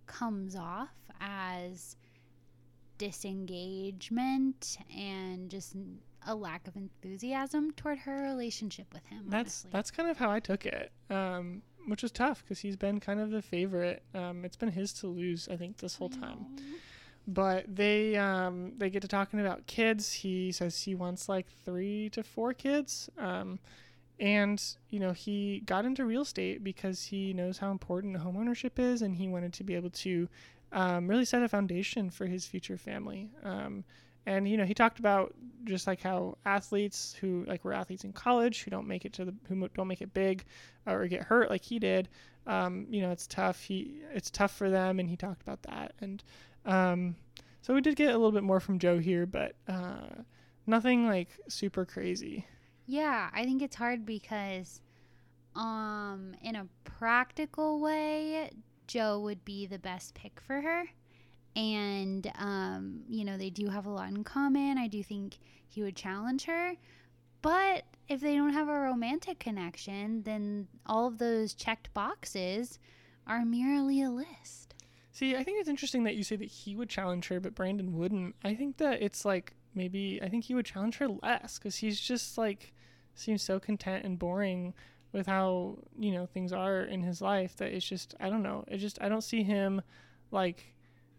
[0.07, 1.95] comes off as
[2.99, 5.77] disengagement and just
[6.27, 9.25] a lack of enthusiasm toward her relationship with him.
[9.29, 9.71] That's honestly.
[9.73, 13.21] that's kind of how I took it, um, which was tough because he's been kind
[13.21, 14.03] of the favorite.
[14.15, 16.47] Um, it's been his to lose, I think, this whole time.
[17.27, 20.13] But they um, they get to talking about kids.
[20.13, 23.09] He says he wants like three to four kids.
[23.19, 23.59] Um,
[24.19, 28.79] and you know he got into real estate because he knows how important home ownership
[28.79, 30.29] is, and he wanted to be able to
[30.73, 33.31] um, really set a foundation for his future family.
[34.27, 38.13] And you know he talked about just like how athletes who like were athletes in
[38.13, 40.45] college who don't make it to the who don't make it big
[40.87, 42.09] or get hurt like he did
[42.47, 43.61] um, you know it's tough.
[43.63, 45.95] He it's tough for them and he talked about that.
[46.01, 46.23] And
[46.65, 47.17] um,
[47.61, 50.23] so we did get a little bit more from joe here but uh,
[50.67, 52.47] nothing like super crazy.
[52.87, 54.81] Yeah, I think it's hard because
[55.55, 58.51] um in a practical way,
[58.87, 60.85] Joe would be the best pick for her.
[61.55, 64.79] And um, you know, they do have a lot in common.
[64.79, 65.39] I do think
[65.69, 66.75] he would challenge her.
[67.43, 72.79] But if they don't have a romantic connection, then all of those checked boxes
[73.27, 74.75] are merely a list.
[75.13, 77.97] See, I think it's interesting that you say that he would challenge her, but Brandon
[77.97, 78.35] wouldn't.
[78.43, 82.01] I think that it's like maybe I think he would challenge her less because he's
[82.01, 82.73] just like
[83.15, 84.73] seems so content and boring
[85.13, 88.65] with how you know things are in his life that it's just I don't know.
[88.69, 89.83] It just I don't see him
[90.31, 90.72] like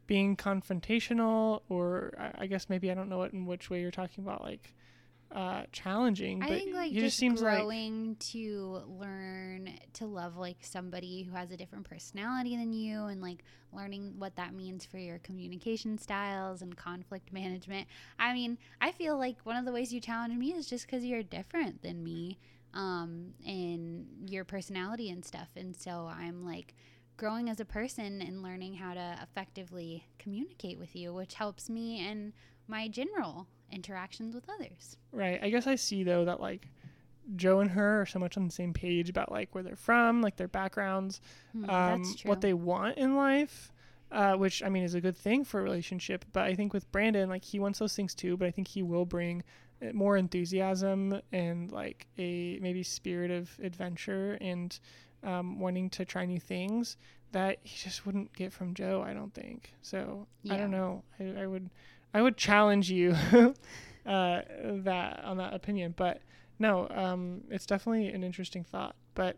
[0.08, 3.92] being confrontational or I, I guess maybe I don't know what in which way you're
[3.92, 4.74] talking about like
[5.32, 6.44] uh challenging.
[6.44, 11.24] I but think like just, just seems like growing to learn to love like somebody
[11.24, 15.18] who has a different personality than you and like learning what that means for your
[15.20, 17.88] communication styles and conflict management.
[18.20, 21.04] I mean, I feel like one of the ways you challenge me is just because
[21.04, 22.38] you're different than me
[22.76, 25.50] um in your personality and stuff.
[25.56, 26.76] And so I'm like
[27.18, 32.06] growing as a person and learning how to effectively communicate with you, which helps me
[32.08, 32.34] in
[32.68, 34.98] my general interactions with others.
[35.12, 35.40] Right.
[35.42, 36.68] I guess I see though that like
[37.36, 40.22] Joe and her are so much on the same page about like where they're from,
[40.22, 41.22] like their backgrounds,
[41.54, 43.72] Hmm, um, what they want in life,
[44.12, 46.26] uh, which I mean is a good thing for a relationship.
[46.34, 48.84] But I think with Brandon, like he wants those things too, but I think he
[48.84, 49.44] will bring
[49.82, 54.78] uh, more enthusiasm and like a maybe spirit of adventure and
[55.24, 56.98] um, wanting to try new things
[57.32, 59.04] that he just wouldn't get from Joe.
[59.06, 59.74] I don't think.
[59.82, 61.04] So I don't know.
[61.20, 61.70] I, I would
[62.14, 63.54] I would challenge you uh,
[64.06, 66.22] that on that opinion, but
[66.60, 68.96] no, um, it's definitely an interesting thought.
[69.16, 69.38] But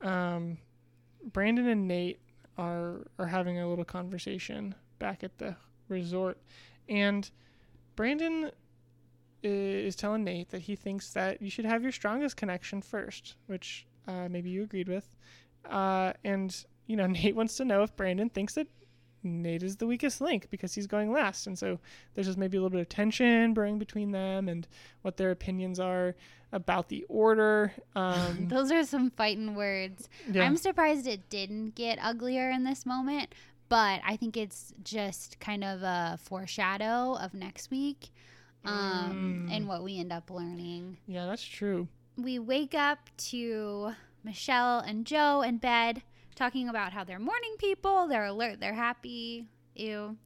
[0.00, 0.58] um,
[1.32, 2.20] Brandon and Nate
[2.56, 5.56] are are having a little conversation back at the
[5.88, 6.38] resort,
[6.88, 7.28] and
[7.96, 8.50] Brandon
[9.42, 13.86] is telling Nate that he thinks that you should have your strongest connection first, which
[14.08, 15.08] uh, maybe you agreed with,
[15.70, 18.66] uh, and you know Nate wants to know if Brandon thinks that
[19.22, 21.78] Nate is the weakest link because he's going last, and so
[22.14, 24.68] there's just maybe a little bit of tension brewing between them and
[25.02, 26.14] what their opinions are
[26.52, 27.72] about the order.
[27.96, 30.08] Um, Those are some fighting words.
[30.30, 30.42] yeah.
[30.42, 33.32] I'm surprised it didn't get uglier in this moment,
[33.70, 38.10] but I think it's just kind of a foreshadow of next week
[38.64, 39.56] um, Mm.
[39.56, 40.98] and what we end up learning.
[41.06, 41.86] Yeah, that's true.
[42.16, 46.02] We wake up to Michelle and Joe in bed
[46.34, 49.46] talking about how they're morning people, they're alert, they're happy.
[49.74, 50.16] Ew.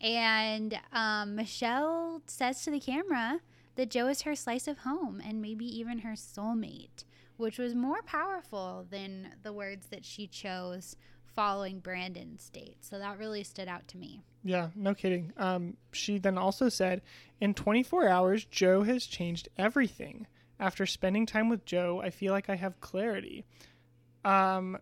[0.00, 3.40] And um, Michelle says to the camera
[3.76, 7.04] that Joe is her slice of home and maybe even her soulmate,
[7.36, 10.96] which was more powerful than the words that she chose
[11.34, 12.78] following Brandon's date.
[12.80, 14.22] So that really stood out to me.
[14.42, 15.32] Yeah, no kidding.
[15.36, 17.02] Um, she then also said,
[17.40, 20.26] in 24 hours, Joe has changed everything.
[20.60, 23.44] After spending time with Joe, I feel like I have clarity.
[24.24, 24.78] Um,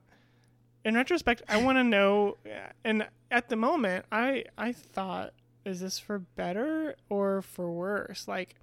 [0.85, 2.39] in retrospect, I want to know,
[2.85, 5.33] and at the moment, I I thought,
[5.65, 8.27] is this for better or for worse?
[8.27, 8.55] Like,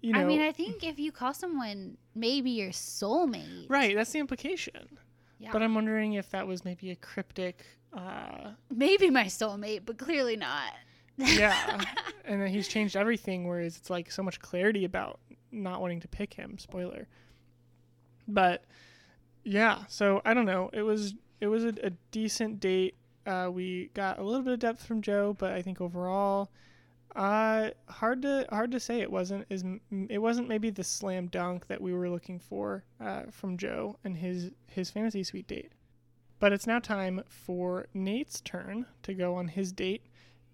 [0.00, 3.94] you know, I mean, I think if you call someone maybe your soulmate, right?
[3.94, 4.98] That's the implication.
[5.38, 5.52] Yeah.
[5.52, 7.64] But I'm wondering if that was maybe a cryptic.
[7.92, 10.72] Uh, maybe my soulmate, but clearly not.
[11.16, 11.78] yeah
[12.24, 15.20] and then he's changed everything whereas it's like so much clarity about
[15.52, 17.08] not wanting to pick him spoiler.
[18.28, 18.64] But
[19.42, 20.70] yeah so i don't know.
[20.72, 22.94] It was it was a, a decent date.
[23.26, 26.50] Uh, we got a little bit of depth from joe but i think overall
[27.14, 29.00] uh hard to hard to say.
[29.00, 29.64] It wasn't is
[30.08, 34.16] it wasn't maybe the slam dunk that we were looking for uh, from joe and
[34.16, 35.72] his his fantasy suite date.
[36.38, 40.06] But it's now time for nate's turn to go on his date.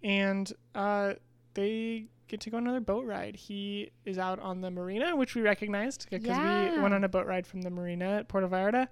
[0.02, 1.14] And uh,
[1.57, 3.37] they get to go on another boat ride.
[3.37, 6.37] He is out on the marina, which we recognized because
[6.75, 8.88] we went on a boat ride from the marina at Puerto Vallarta,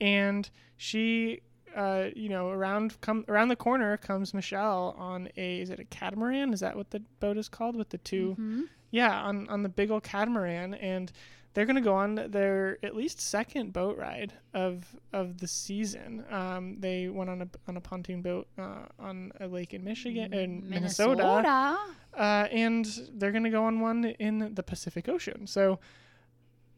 [0.00, 1.40] and she,
[1.76, 5.84] uh, you know, around come around the corner comes Michelle on a is it a
[5.84, 6.52] catamaran?
[6.52, 8.68] Is that what the boat is called with the 2 Mhm.
[8.90, 11.12] Yeah, on on the big old catamaran, and
[11.58, 16.24] they're gonna go on their at least second boat ride of of the season.
[16.30, 20.32] Um, they went on a on a pontoon boat uh, on a lake in Michigan
[20.32, 21.76] in Minnesota,
[22.16, 25.48] uh, and they're gonna go on one in the Pacific Ocean.
[25.48, 25.80] So,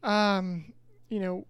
[0.01, 0.73] um,
[1.09, 1.45] you know,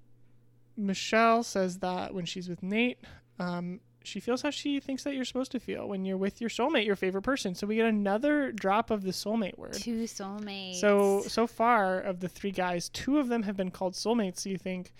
[0.75, 2.99] Michelle says that when she's with Nate,
[3.39, 6.49] um, she feels how she thinks that you're supposed to feel when you're with your
[6.49, 7.55] soulmate, your favorite person.
[7.55, 9.73] So we get another drop of the soulmate word.
[9.73, 10.75] Two soulmates.
[10.75, 14.39] So so far of the three guys, two of them have been called soulmates.
[14.39, 14.93] So you think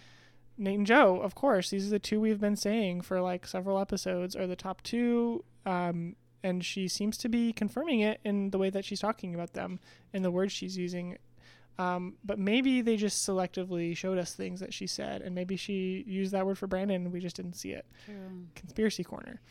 [0.57, 3.79] Nate and Joe, of course, these are the two we've been saying for like several
[3.79, 5.43] episodes are the top two.
[5.65, 9.53] Um, and she seems to be confirming it in the way that she's talking about
[9.53, 9.79] them
[10.13, 11.17] and the words she's using.
[11.81, 16.03] Um, but maybe they just selectively showed us things that she said, and maybe she
[16.05, 18.45] used that word for Brandon and we just didn't see it True.
[18.53, 19.41] conspiracy corner.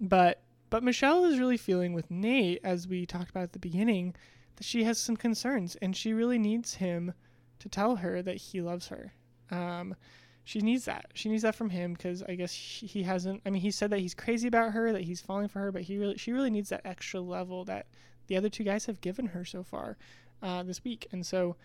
[0.00, 4.16] But but Michelle is really feeling with Nate, as we talked about at the beginning,
[4.56, 7.14] that she has some concerns, and she really needs him
[7.60, 9.12] to tell her that he loves her.
[9.52, 9.94] Um,
[10.42, 11.06] she needs that.
[11.14, 13.42] She needs that from him because I guess he, he hasn't.
[13.46, 15.82] I mean, he said that he's crazy about her, that he's falling for her, but
[15.82, 17.86] he really, she really needs that extra level that
[18.26, 19.96] the other two guys have given her so far
[20.42, 21.06] uh, this week.
[21.12, 21.56] And so,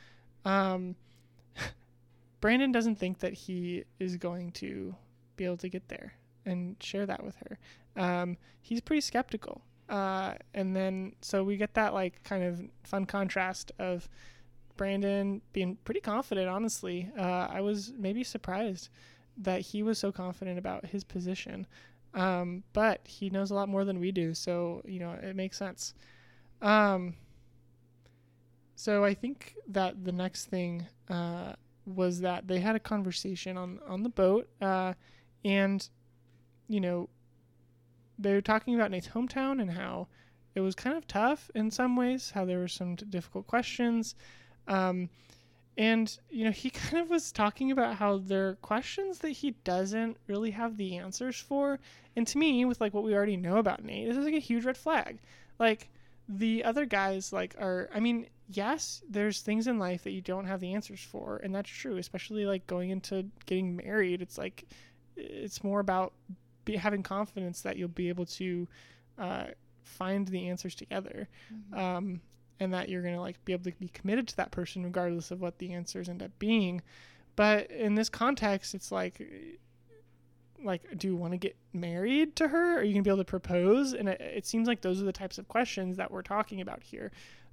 [0.45, 0.95] um,
[2.41, 4.95] Brandon doesn't think that he is going to
[5.35, 6.13] be able to get there
[6.45, 7.57] and share that with her.
[7.95, 9.61] Um, he's pretty skeptical.
[9.89, 14.07] Uh, and then so we get that like kind of fun contrast of
[14.77, 16.47] Brandon being pretty confident.
[16.47, 18.89] Honestly, uh, I was maybe surprised
[19.37, 21.67] that he was so confident about his position.
[22.13, 25.57] Um, but he knows a lot more than we do, so you know it makes
[25.57, 25.93] sense.
[26.61, 27.15] Um,
[28.81, 31.53] so I think that the next thing uh,
[31.85, 34.93] was that they had a conversation on on the boat, uh,
[35.45, 35.87] and
[36.67, 37.07] you know
[38.17, 40.07] they were talking about Nate's hometown and how
[40.55, 44.15] it was kind of tough in some ways, how there were some t- difficult questions.
[44.67, 45.11] Um,
[45.77, 49.51] and, you know, he kind of was talking about how there are questions that he
[49.63, 51.79] doesn't really have the answers for.
[52.15, 54.39] And to me, with like what we already know about Nate, this is like a
[54.39, 55.19] huge red flag.
[55.59, 55.89] Like,
[56.27, 60.45] the other guys, like, are, I mean, yes, there's things in life that you don't
[60.45, 61.37] have the answers for.
[61.37, 64.21] And that's true, especially like going into getting married.
[64.21, 64.65] It's like,
[65.15, 66.13] it's more about
[66.65, 68.67] be having confidence that you'll be able to
[69.17, 69.45] uh,
[69.83, 71.27] find the answers together
[71.73, 72.21] um,
[72.59, 75.31] and that you're going to like be able to be committed to that person regardless
[75.31, 76.81] of what the answers end up being
[77.35, 79.27] but in this context it's like
[80.63, 83.17] like do you want to get married to her are you going to be able
[83.17, 86.21] to propose and it, it seems like those are the types of questions that we're
[86.21, 87.11] talking about here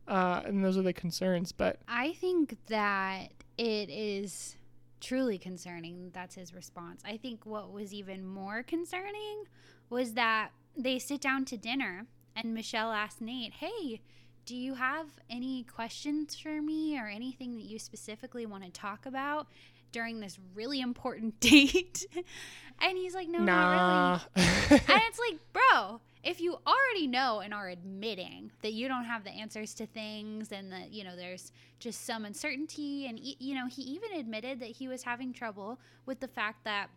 [0.09, 4.56] uh, and those are the concerns but I think that it is
[5.00, 7.02] truly concerning that's his response.
[7.04, 9.44] I think what was even more concerning
[9.90, 12.06] was that they sit down to dinner
[12.36, 14.00] and Michelle asked Nate, Hey,
[14.44, 19.06] do you have any questions for me or anything that you specifically want to talk
[19.06, 19.48] about?
[19.90, 22.06] during this really important date.
[22.80, 24.20] and he's like, no, not nah.
[24.36, 24.82] really.
[24.86, 29.24] and it's like, bro, if you already know and are admitting that you don't have
[29.24, 33.66] the answers to things and that, you know, there's just some uncertainty, and, you know,
[33.66, 36.89] he even admitted that he was having trouble with the fact that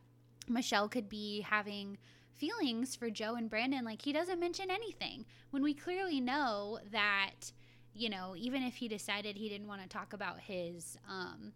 [0.49, 1.97] Michelle could be having
[2.35, 3.85] feelings for Joe and Brandon.
[3.85, 7.53] Like, he doesn't mention anything when we clearly know that,
[7.93, 11.53] you know, even if he decided he didn't want to talk about his, um,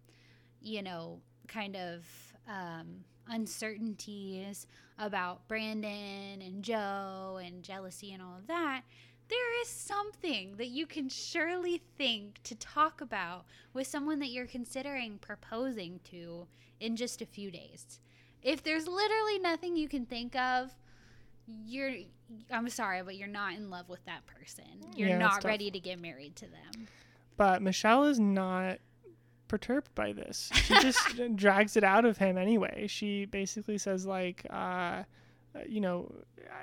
[0.62, 2.06] you know, kind of
[2.48, 4.66] um, uncertainties
[4.98, 8.82] about Brandon and Joe and jealousy and all of that,
[9.28, 14.46] there is something that you can surely think to talk about with someone that you're
[14.46, 16.46] considering proposing to
[16.80, 18.00] in just a few days.
[18.42, 20.70] If there's literally nothing you can think of,
[21.64, 21.92] you're
[22.50, 24.64] I'm sorry, but you're not in love with that person.
[24.96, 26.88] You're Yeah, not ready to get married to them.
[27.36, 28.78] But Michelle is not
[29.48, 30.50] perturbed by this.
[30.54, 31.00] She just
[31.36, 32.86] drags it out of him anyway.
[32.88, 35.02] She basically says like, uh,
[35.66, 36.12] you know,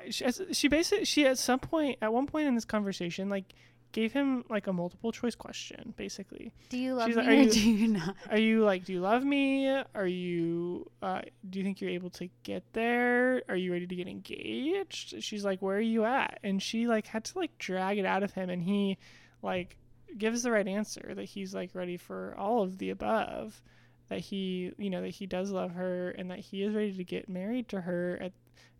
[0.10, 3.46] she, she basically she at some point at one point in this conversation like
[3.92, 6.52] gave him like a multiple choice question basically.
[6.70, 8.16] Do you love She's me like, or you- do you not?
[8.32, 9.68] Are you like, do you love me?
[9.94, 13.44] Are you, uh, do you think you're able to get there?
[13.50, 15.22] Are you ready to get engaged?
[15.24, 16.40] She's like, where are you at?
[16.44, 18.98] And she like had to like drag it out of him, and he
[19.44, 19.78] like
[20.18, 23.62] gives the right answer that he's like ready for all of the above,
[24.10, 27.04] that he, you know, that he does love her, and that he is ready to
[27.04, 28.34] get married to her at,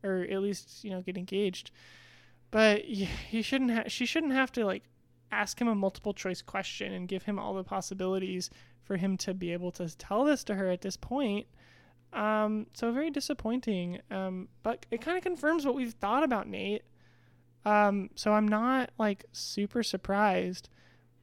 [0.04, 1.72] or at least you know get engaged.
[2.52, 3.92] But he shouldn't have.
[3.92, 4.84] She shouldn't have to like
[5.32, 8.50] ask him a multiple choice question and give him all the possibilities
[8.84, 11.48] for him to be able to tell this to her at this point.
[12.14, 14.00] Um, so very disappointing.
[14.12, 16.84] Um, but it kind of confirms what we've thought about Nate.
[17.66, 20.70] Um, so I'm not like super surprised,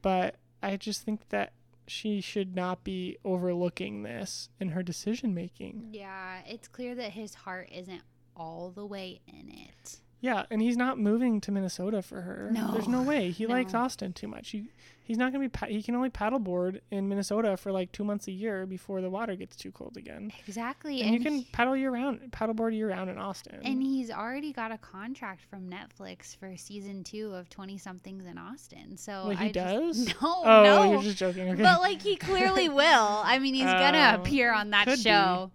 [0.01, 1.53] but I just think that
[1.87, 5.89] she should not be overlooking this in her decision making.
[5.91, 8.01] Yeah, it's clear that his heart isn't
[8.35, 9.99] all the way in it.
[10.23, 12.49] Yeah, and he's not moving to Minnesota for her.
[12.53, 13.31] No, There's no No, way.
[13.31, 13.73] He likes.
[13.73, 14.51] Austin too much.
[14.51, 14.65] He,
[15.03, 15.49] he's not gonna be.
[15.49, 19.09] Pa- he can only paddleboard in Minnesota for like two months a year before the
[19.09, 20.31] water gets too cold again.
[20.47, 21.01] Exactly.
[21.01, 23.61] And, you can he- paddle year round, paddleboard year round in Austin.
[23.63, 28.37] and he's already got a contract from Netflix for season two of 20 somethings in
[28.37, 28.97] Austin.
[28.97, 30.07] So Wait, he I just- does?
[30.21, 30.91] no, oh, no.
[30.91, 31.49] you're just joking.
[31.49, 31.63] Okay.
[31.63, 32.83] But like he clearly will.
[33.23, 35.01] I mean, he's gonna Oh, appear on that could be.
[35.01, 35.49] show.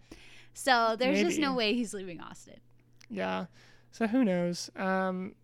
[0.54, 2.58] So there's just no way he's leaving Austin.
[3.08, 3.46] yeah.
[3.96, 4.70] So who knows?
[4.76, 5.34] Um,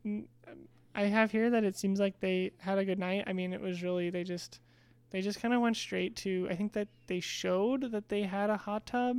[0.94, 3.24] I have here that it seems like they had a good night.
[3.26, 4.60] I mean, it was really they just
[5.08, 6.48] they just kind of went straight to.
[6.50, 9.16] I think that they showed that they had a hot tub.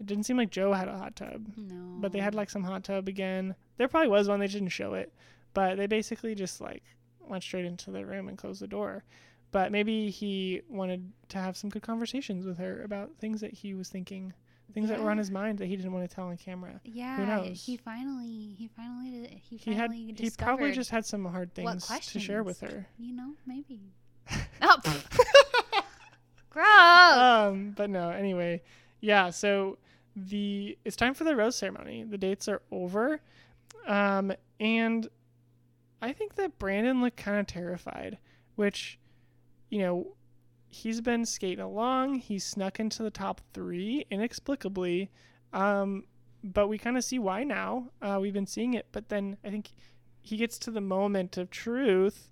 [0.00, 1.46] It didn't seem like Joe had a hot tub.
[1.56, 1.98] No.
[2.00, 3.54] but they had like some hot tub again.
[3.76, 5.12] There probably was one they didn't show it,
[5.54, 6.82] but they basically just like
[7.20, 9.04] went straight into the room and closed the door.
[9.52, 13.74] But maybe he wanted to have some good conversations with her about things that he
[13.74, 14.32] was thinking,
[14.74, 16.80] things that were on his mind that he didn't want to tell on camera.
[16.84, 17.64] Yeah, who knows?
[17.64, 21.54] he finally, he finally, did- he He had finally he probably just had some hard
[21.54, 22.86] things to share with her.
[22.98, 23.92] you know, maybe.
[24.62, 24.78] oh,
[26.50, 26.66] gross.
[27.16, 28.62] um, but no, anyway,
[29.00, 29.30] yeah.
[29.30, 29.78] So
[30.16, 32.04] the it's time for the rose ceremony.
[32.04, 33.20] The dates are over,
[33.86, 35.08] um, and
[36.02, 38.18] I think that Brandon looked kind of terrified,
[38.56, 38.98] which,
[39.70, 40.14] you know,
[40.68, 42.16] he's been skating along.
[42.16, 45.10] He snuck into the top three inexplicably,
[45.52, 46.04] um,
[46.44, 47.90] but we kind of see why now.
[48.00, 49.70] Uh, we've been seeing it, but then I think
[50.20, 52.30] he gets to the moment of truth,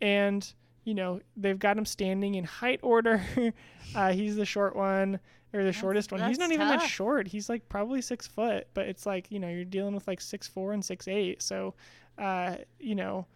[0.00, 0.52] and
[0.84, 3.22] you know they've got him standing in height order.
[3.94, 5.18] uh, he's the short one
[5.52, 6.20] or the That's- shortest one.
[6.28, 7.26] He's not even that short.
[7.26, 10.46] He's like probably six foot, but it's like you know you're dealing with like six
[10.46, 11.42] four and six eight.
[11.42, 11.74] So,
[12.18, 13.26] uh, you know,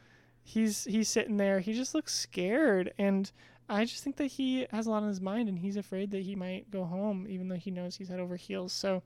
[0.43, 1.61] he's he's sitting there.
[1.61, 3.31] He just looks scared, and
[3.69, 6.23] I just think that he has a lot on his mind, and he's afraid that
[6.23, 8.73] he might go home, even though he knows he's head over heels.
[8.73, 9.03] So,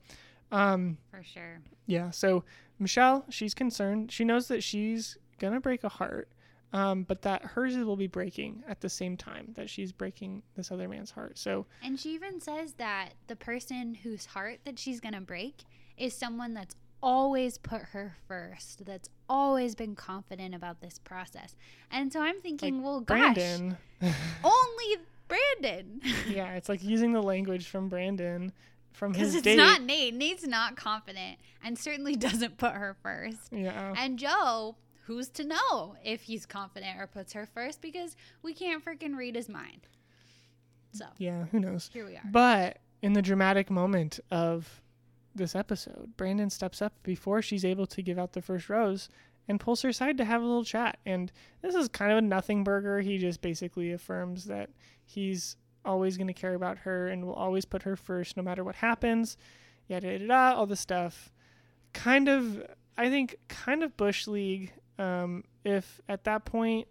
[0.51, 1.59] um, For sure.
[1.85, 2.11] yeah.
[2.11, 2.43] So
[2.79, 4.11] Michelle, she's concerned.
[4.11, 6.29] She knows that she's gonna break a heart,
[6.73, 10.71] um, but that hers will be breaking at the same time that she's breaking this
[10.71, 11.37] other man's heart.
[11.37, 15.63] So And she even says that the person whose heart that she's going to break
[15.97, 21.55] is someone that's always put her first, that's always been confident about this process.
[21.91, 23.77] And so I'm thinking, well, gosh, Brandon,
[24.43, 26.01] only Brandon.
[26.29, 28.51] yeah, it's like using the language from Brandon
[28.93, 29.57] from his it's date.
[29.57, 30.15] not Nate.
[30.15, 33.37] Nate's not confident and certainly doesn't put her first.
[33.51, 33.93] yeah.
[33.97, 34.75] And Joe,
[35.05, 39.35] who's to know if he's confident or puts her first because we can't freaking read
[39.35, 39.81] his mind.
[40.93, 41.89] So Yeah, who knows?
[41.93, 42.23] here we are.
[42.31, 44.81] But in the dramatic moment of
[45.37, 49.09] this episode, Brandon steps up before she's able to give out the first rose
[49.47, 50.99] and pulls her aside to have a little chat.
[51.05, 51.31] And
[51.61, 52.99] this is kind of a nothing burger.
[52.99, 54.69] He just basically affirms that
[55.05, 58.63] he's always going to care about her and will always put her first no matter
[58.63, 59.37] what happens.
[59.87, 61.31] Yada yada yada, all this stuff.
[61.93, 62.61] Kind of,
[62.97, 64.73] I think, kind of bush league.
[64.99, 66.87] Um, if at that point,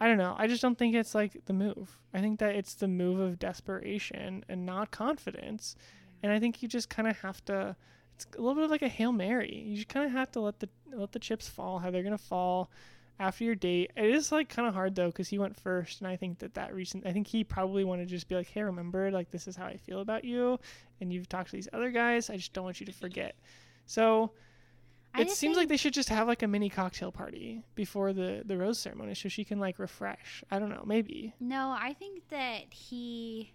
[0.00, 0.34] I don't know.
[0.36, 1.98] I just don't think it's like the move.
[2.12, 5.76] I think that it's the move of desperation and not confidence.
[6.22, 7.76] And I think you just kind of have to.
[8.14, 9.64] It's a little bit like a hail mary.
[9.66, 12.18] You just kind of have to let the let the chips fall how they're gonna
[12.18, 12.70] fall
[13.18, 13.92] after your date.
[13.96, 16.54] It is like kind of hard though because he went first, and I think that
[16.54, 17.06] that recent.
[17.06, 19.66] I think he probably wanted to just be like, hey, remember, like this is how
[19.66, 20.58] I feel about you,
[21.00, 22.30] and you've talked to these other guys.
[22.30, 23.36] I just don't want you to forget.
[23.86, 24.32] So
[25.18, 28.56] it seems like they should just have like a mini cocktail party before the the
[28.56, 30.44] rose ceremony, so she can like refresh.
[30.50, 31.34] I don't know, maybe.
[31.40, 33.52] No, I think that he,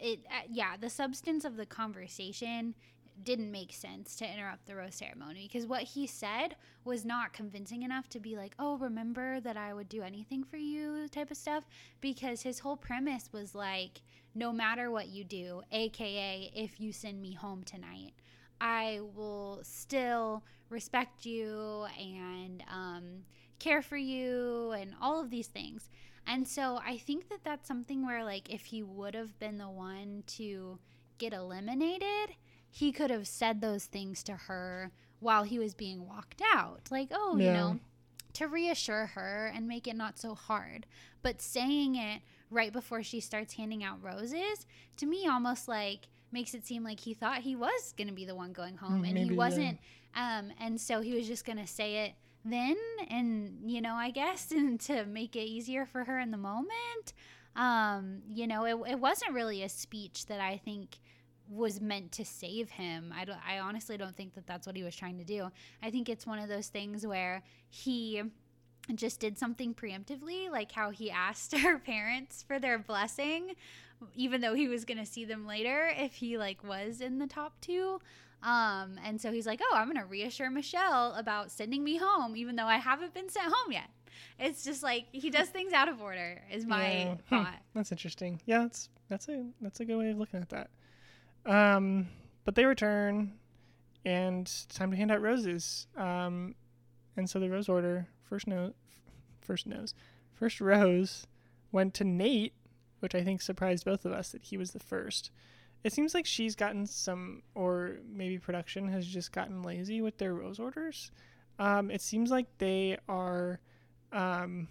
[0.00, 2.74] it uh, yeah, the substance of the conversation
[3.22, 7.82] didn't make sense to interrupt the rose ceremony because what he said was not convincing
[7.82, 11.36] enough to be like, oh, remember that I would do anything for you type of
[11.36, 11.64] stuff.
[12.00, 14.00] Because his whole premise was like,
[14.34, 18.12] no matter what you do, aka if you send me home tonight,
[18.60, 23.04] I will still respect you and um,
[23.58, 25.90] care for you and all of these things.
[26.26, 29.68] And so I think that that's something where, like, if he would have been the
[29.68, 30.78] one to
[31.18, 32.36] get eliminated,
[32.70, 36.82] he could have said those things to her while he was being walked out.
[36.90, 37.80] Like, oh, you know,
[38.34, 40.86] to reassure her and make it not so hard.
[41.22, 44.66] But saying it right before she starts handing out roses,
[44.98, 48.24] to me, almost like makes it seem like he thought he was going to be
[48.24, 49.78] the one going home Mm, and maybe, he wasn't.
[50.14, 52.12] Um, and so he was just going to say it
[52.44, 52.76] then
[53.10, 57.12] and you know i guess and to make it easier for her in the moment.
[57.56, 60.98] Um you know it, it wasn't really a speech that i think
[61.48, 63.12] was meant to save him.
[63.16, 65.50] I don't i honestly don't think that that's what he was trying to do.
[65.82, 68.22] I think it's one of those things where he
[68.94, 73.52] just did something preemptively like how he asked her parents for their blessing
[74.14, 77.26] even though he was going to see them later if he like was in the
[77.26, 78.00] top 2
[78.42, 82.56] um, and so he's like, "Oh, I'm gonna reassure Michelle about sending me home, even
[82.56, 83.90] though I haven't been sent home yet."
[84.38, 86.40] It's just like he does things out of order.
[86.50, 87.14] Is my Yeah.
[87.14, 87.18] Hmm.
[87.28, 87.54] thought.
[87.74, 88.40] That's interesting.
[88.46, 90.70] Yeah, that's that's a that's a good way of looking at that.
[91.44, 92.08] Um,
[92.46, 93.34] but they return,
[94.06, 95.86] and it's time to hand out roses.
[95.94, 96.54] Um,
[97.18, 98.72] and so the rose order first no,
[99.42, 99.92] first nose,
[100.32, 101.26] first rose
[101.72, 102.54] went to Nate,
[103.00, 105.30] which I think surprised both of us that he was the first.
[105.82, 110.34] It seems like she's gotten some, or maybe production has just gotten lazy with their
[110.34, 111.10] rose orders.
[111.58, 113.60] Um, it seems like they are,
[114.12, 114.68] um,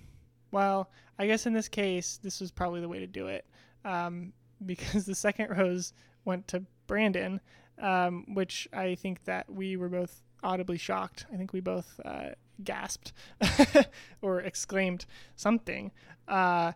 [0.51, 3.45] well, I guess in this case, this was probably the way to do it
[3.86, 4.34] um,
[4.65, 5.93] because the second rose
[6.25, 7.39] went to Brandon,
[7.80, 11.25] um, which I think that we were both audibly shocked.
[11.34, 12.30] I think we both uh,
[12.63, 13.13] gasped
[14.21, 15.05] or exclaimed
[15.36, 15.91] something.
[16.27, 16.73] Uh,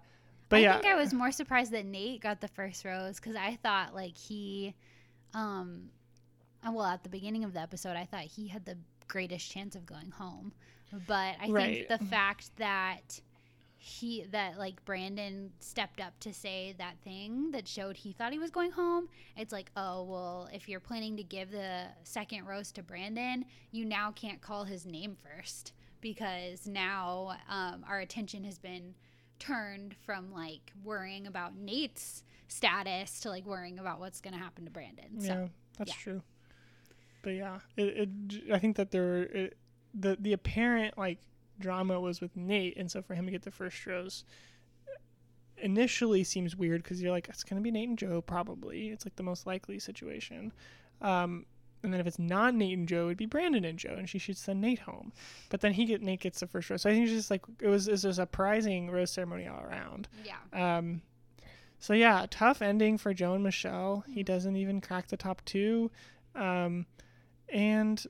[0.54, 3.36] but I yeah, think I was more surprised that Nate got the first rose because
[3.36, 4.76] I thought like he,
[5.34, 5.90] um,
[6.68, 8.78] uh, well, at the beginning of the episode, I thought he had the
[9.08, 10.54] greatest chance of going home,
[10.92, 11.56] but I Right.
[11.56, 13.22] think the fact that
[13.78, 18.40] he that like Brandon stepped up to say that thing that showed he thought he
[18.40, 19.10] was going home.
[19.36, 23.86] It's like, oh well, if you're planning to give the second rose to Brandon, you
[23.86, 28.96] now can't call his name first because now um, our attention has been
[29.44, 34.66] turned from like worrying about Nate's status to like worrying about what's going to happen
[34.66, 35.20] to Brandon.
[35.20, 35.96] So yeah, that's yeah.
[36.02, 36.22] true.
[37.24, 39.58] But yeah, it, it I think that there were it,
[39.94, 41.20] the the apparent like
[41.60, 44.24] drama was with Nate, and so for him to get the first rose
[45.58, 48.90] initially seems weird because you're like it's gonna be Nate and Joe probably.
[48.90, 50.52] It's like the most likely situation.
[51.02, 51.46] Um,
[51.84, 54.18] and then if it's not Nate and Joe, it'd be Brandon and Joe, and she
[54.18, 55.12] should send Nate home.
[55.50, 56.82] But then he get Nate gets the first rose.
[56.82, 60.08] So I think it's just like it was was a surprising rose ceremony all around.
[60.24, 60.78] yeah.
[60.78, 61.02] Um,
[61.80, 64.06] so yeah, tough ending for Joe and Michelle.
[64.08, 64.26] He Mhm.
[64.26, 65.92] doesn't even crack the top two,
[66.34, 66.86] um,
[67.50, 68.06] and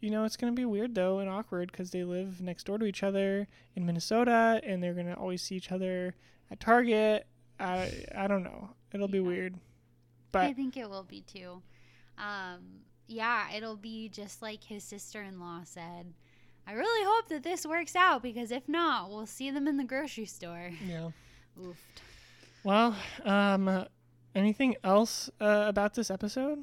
[0.00, 2.86] you know it's gonna be weird though and awkward because they live next door to
[2.86, 6.14] each other in Minnesota, and they're gonna always see each other
[6.50, 7.26] at Target.
[7.60, 8.70] I I don't know.
[8.92, 9.24] It'll be Yeah.
[9.26, 9.54] weird,
[10.32, 11.60] I think it will be too.
[12.16, 16.12] Um, yeah, it'll be just like his sister in law said.
[16.66, 19.84] I really hope that this works out because if not, we'll see them in the
[19.84, 20.70] grocery store.
[20.86, 21.08] yeah.
[21.60, 21.74] Oofed.
[22.62, 22.94] Well,
[23.24, 23.86] um,
[24.34, 26.58] anything else uh, about this episode?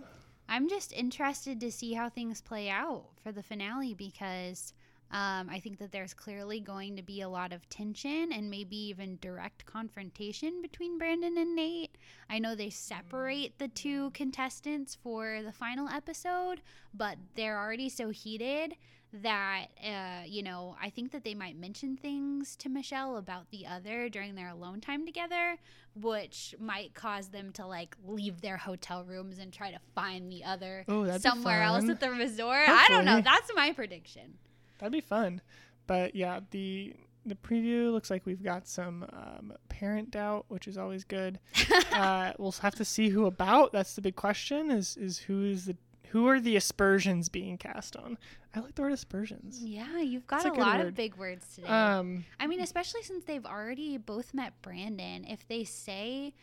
[0.48, 4.74] I'm just interested to see how things play out for the finale because
[5.12, 8.76] Um, I think that there's clearly going to be a lot of tension and maybe
[8.76, 11.98] even direct confrontation between Brandon and Nate.
[12.30, 16.62] I know they separate the two contestants for the final episode,
[16.94, 18.76] but they're already so heated
[19.22, 23.66] that uh, you know i think that they might mention things to michelle about the
[23.66, 25.58] other during their alone time together
[25.96, 30.44] which might cause them to like leave their hotel rooms and try to find the
[30.44, 32.68] other Ooh, somewhere else at the resort.
[32.68, 33.22] I don't know.
[33.22, 34.38] That's my prediction
[34.80, 35.42] That'd be fun.
[35.88, 36.94] But yeah, the
[37.26, 41.40] the preview looks like we've got some um, parent doubt, which is always good.
[41.92, 43.72] uh, we'll have to see who about.
[43.72, 44.70] That's the big question.
[44.72, 45.78] Is is who is the
[46.10, 48.18] who are the aspersions being cast on?
[48.56, 49.60] I like the word aspersions.
[49.62, 50.88] yeah you've got That's a a, lot word.
[50.88, 55.46] of big words today Um, I mean, especially since they've already both met Brandon, if
[55.50, 56.34] they say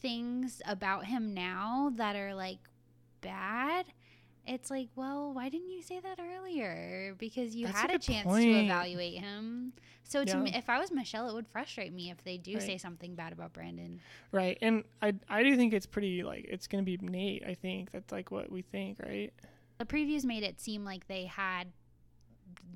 [0.00, 2.58] things about him now that are like
[3.20, 3.86] bad,
[4.46, 7.14] it's like, well, why didn't you say that earlier?
[7.18, 8.44] Because you That's had a, good chance point.
[8.52, 9.72] to evaluate him.
[10.04, 10.42] So to Yeah.
[10.42, 12.62] me, if I was Michelle, it would frustrate me if they do Right.
[12.62, 14.00] say something bad about Brandon.
[14.32, 17.44] right, and I I do think it's pretty like it's gonna be Nate.
[17.46, 19.32] I think that's like what we think, right?
[19.78, 21.68] The previews made it seem like they had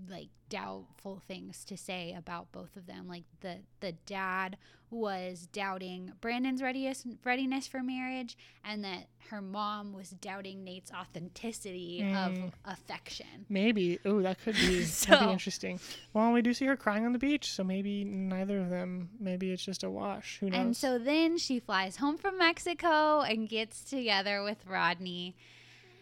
[0.08, 3.08] like doubtful things to say about both of them.
[3.08, 4.56] Like the the dad
[4.90, 12.00] was doubting Brandon's readiness readiness for marriage, and that her mom was doubting Nate's authenticity
[12.04, 12.26] Mm.
[12.46, 13.46] of affection.
[13.48, 13.98] Maybe.
[14.04, 15.80] Oh, that could be that'd be interesting.
[16.12, 19.10] Well, we do see her crying on the beach, so maybe neither of them.
[19.18, 20.38] Maybe it's just a wash.
[20.38, 20.60] Who knows?
[20.60, 25.34] And so then she flies home from Mexico and gets together with Rodney.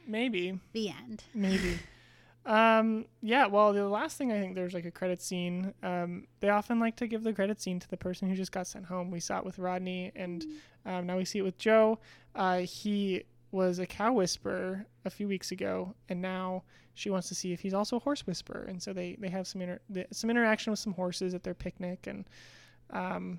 [0.06, 0.58] maybe.
[0.72, 1.24] The end.
[1.34, 1.78] Maybe.
[2.44, 5.72] um, yeah, well, the last thing I think there's like a credit scene.
[5.82, 8.66] Um, they often like to give the credit scene to the person who just got
[8.66, 9.10] sent home.
[9.10, 10.44] We saw it with Rodney, and
[10.84, 12.00] um, now we see it with Joe.
[12.34, 16.64] Uh, he was a cow whisperer a few weeks ago, and now
[16.94, 18.64] she wants to see if he's also a horse whisperer.
[18.68, 19.80] And so they, they have some inter-
[20.10, 22.24] some interaction with some horses at their picnic, and
[22.90, 23.38] um,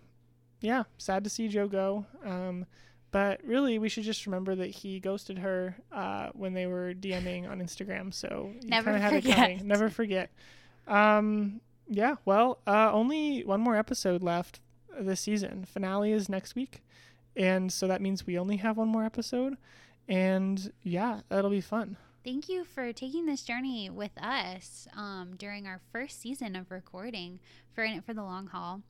[0.62, 2.06] yeah, sad to see Joe go.
[2.24, 2.66] Um,
[3.14, 7.50] but really, we should just remember that he ghosted her uh, when they were DMing
[7.50, 8.14] on Instagram.
[8.14, 9.36] So you Never kinda had it forget.
[9.38, 9.68] coming.
[9.68, 10.30] Never forget.
[10.88, 12.16] Um, yeah.
[12.26, 14.60] Well, uh, only one more episode left
[15.00, 15.64] this season.
[15.66, 16.82] Finale is next week,
[17.38, 19.56] and so that means we only have one more episode.
[20.10, 21.96] And yeah, that'll be fun.
[22.26, 27.40] Thank you for taking this journey with us um, during our first season of recording
[27.74, 28.82] for In It for the Long Haul.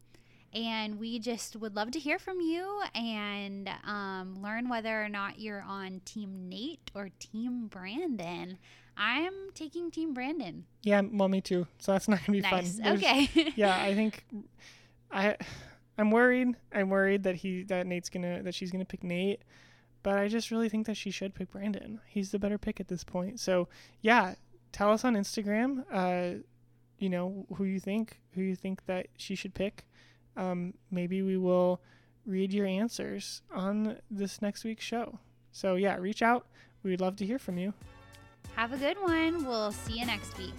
[0.54, 5.39] And we just would love to hear from you and um, learn whether or not
[5.39, 8.58] you're on Team Nate or Team Brandon.
[8.95, 10.66] I'm taking Team Brandon.
[10.84, 11.66] Yeah, well, me too.
[11.80, 12.80] So that's not gonna be Nice.
[12.80, 12.84] fun.
[12.99, 13.54] There's- Okay.
[13.56, 14.24] yeah, I think
[15.12, 15.38] I
[15.97, 16.49] I'm worried.
[16.72, 19.41] I'm worried that he that Nate's gonna that she's gonna pick Nate,
[20.04, 21.99] but I just really think that she should pick Brandon.
[22.08, 23.39] He's the better pick at this point.
[23.39, 23.68] So
[24.01, 24.36] yeah,
[24.72, 25.86] tell us on Instagram.
[25.91, 26.43] Uh,
[26.99, 29.86] you know who you think who you think that she should pick.
[30.36, 31.82] Um, maybe we will
[32.26, 35.20] read your answers on this next week's show.
[35.52, 36.48] So yeah, reach out.
[36.84, 37.74] We'd love to hear from you.
[38.56, 39.46] Have a good one.
[39.46, 40.54] We'll see you next week.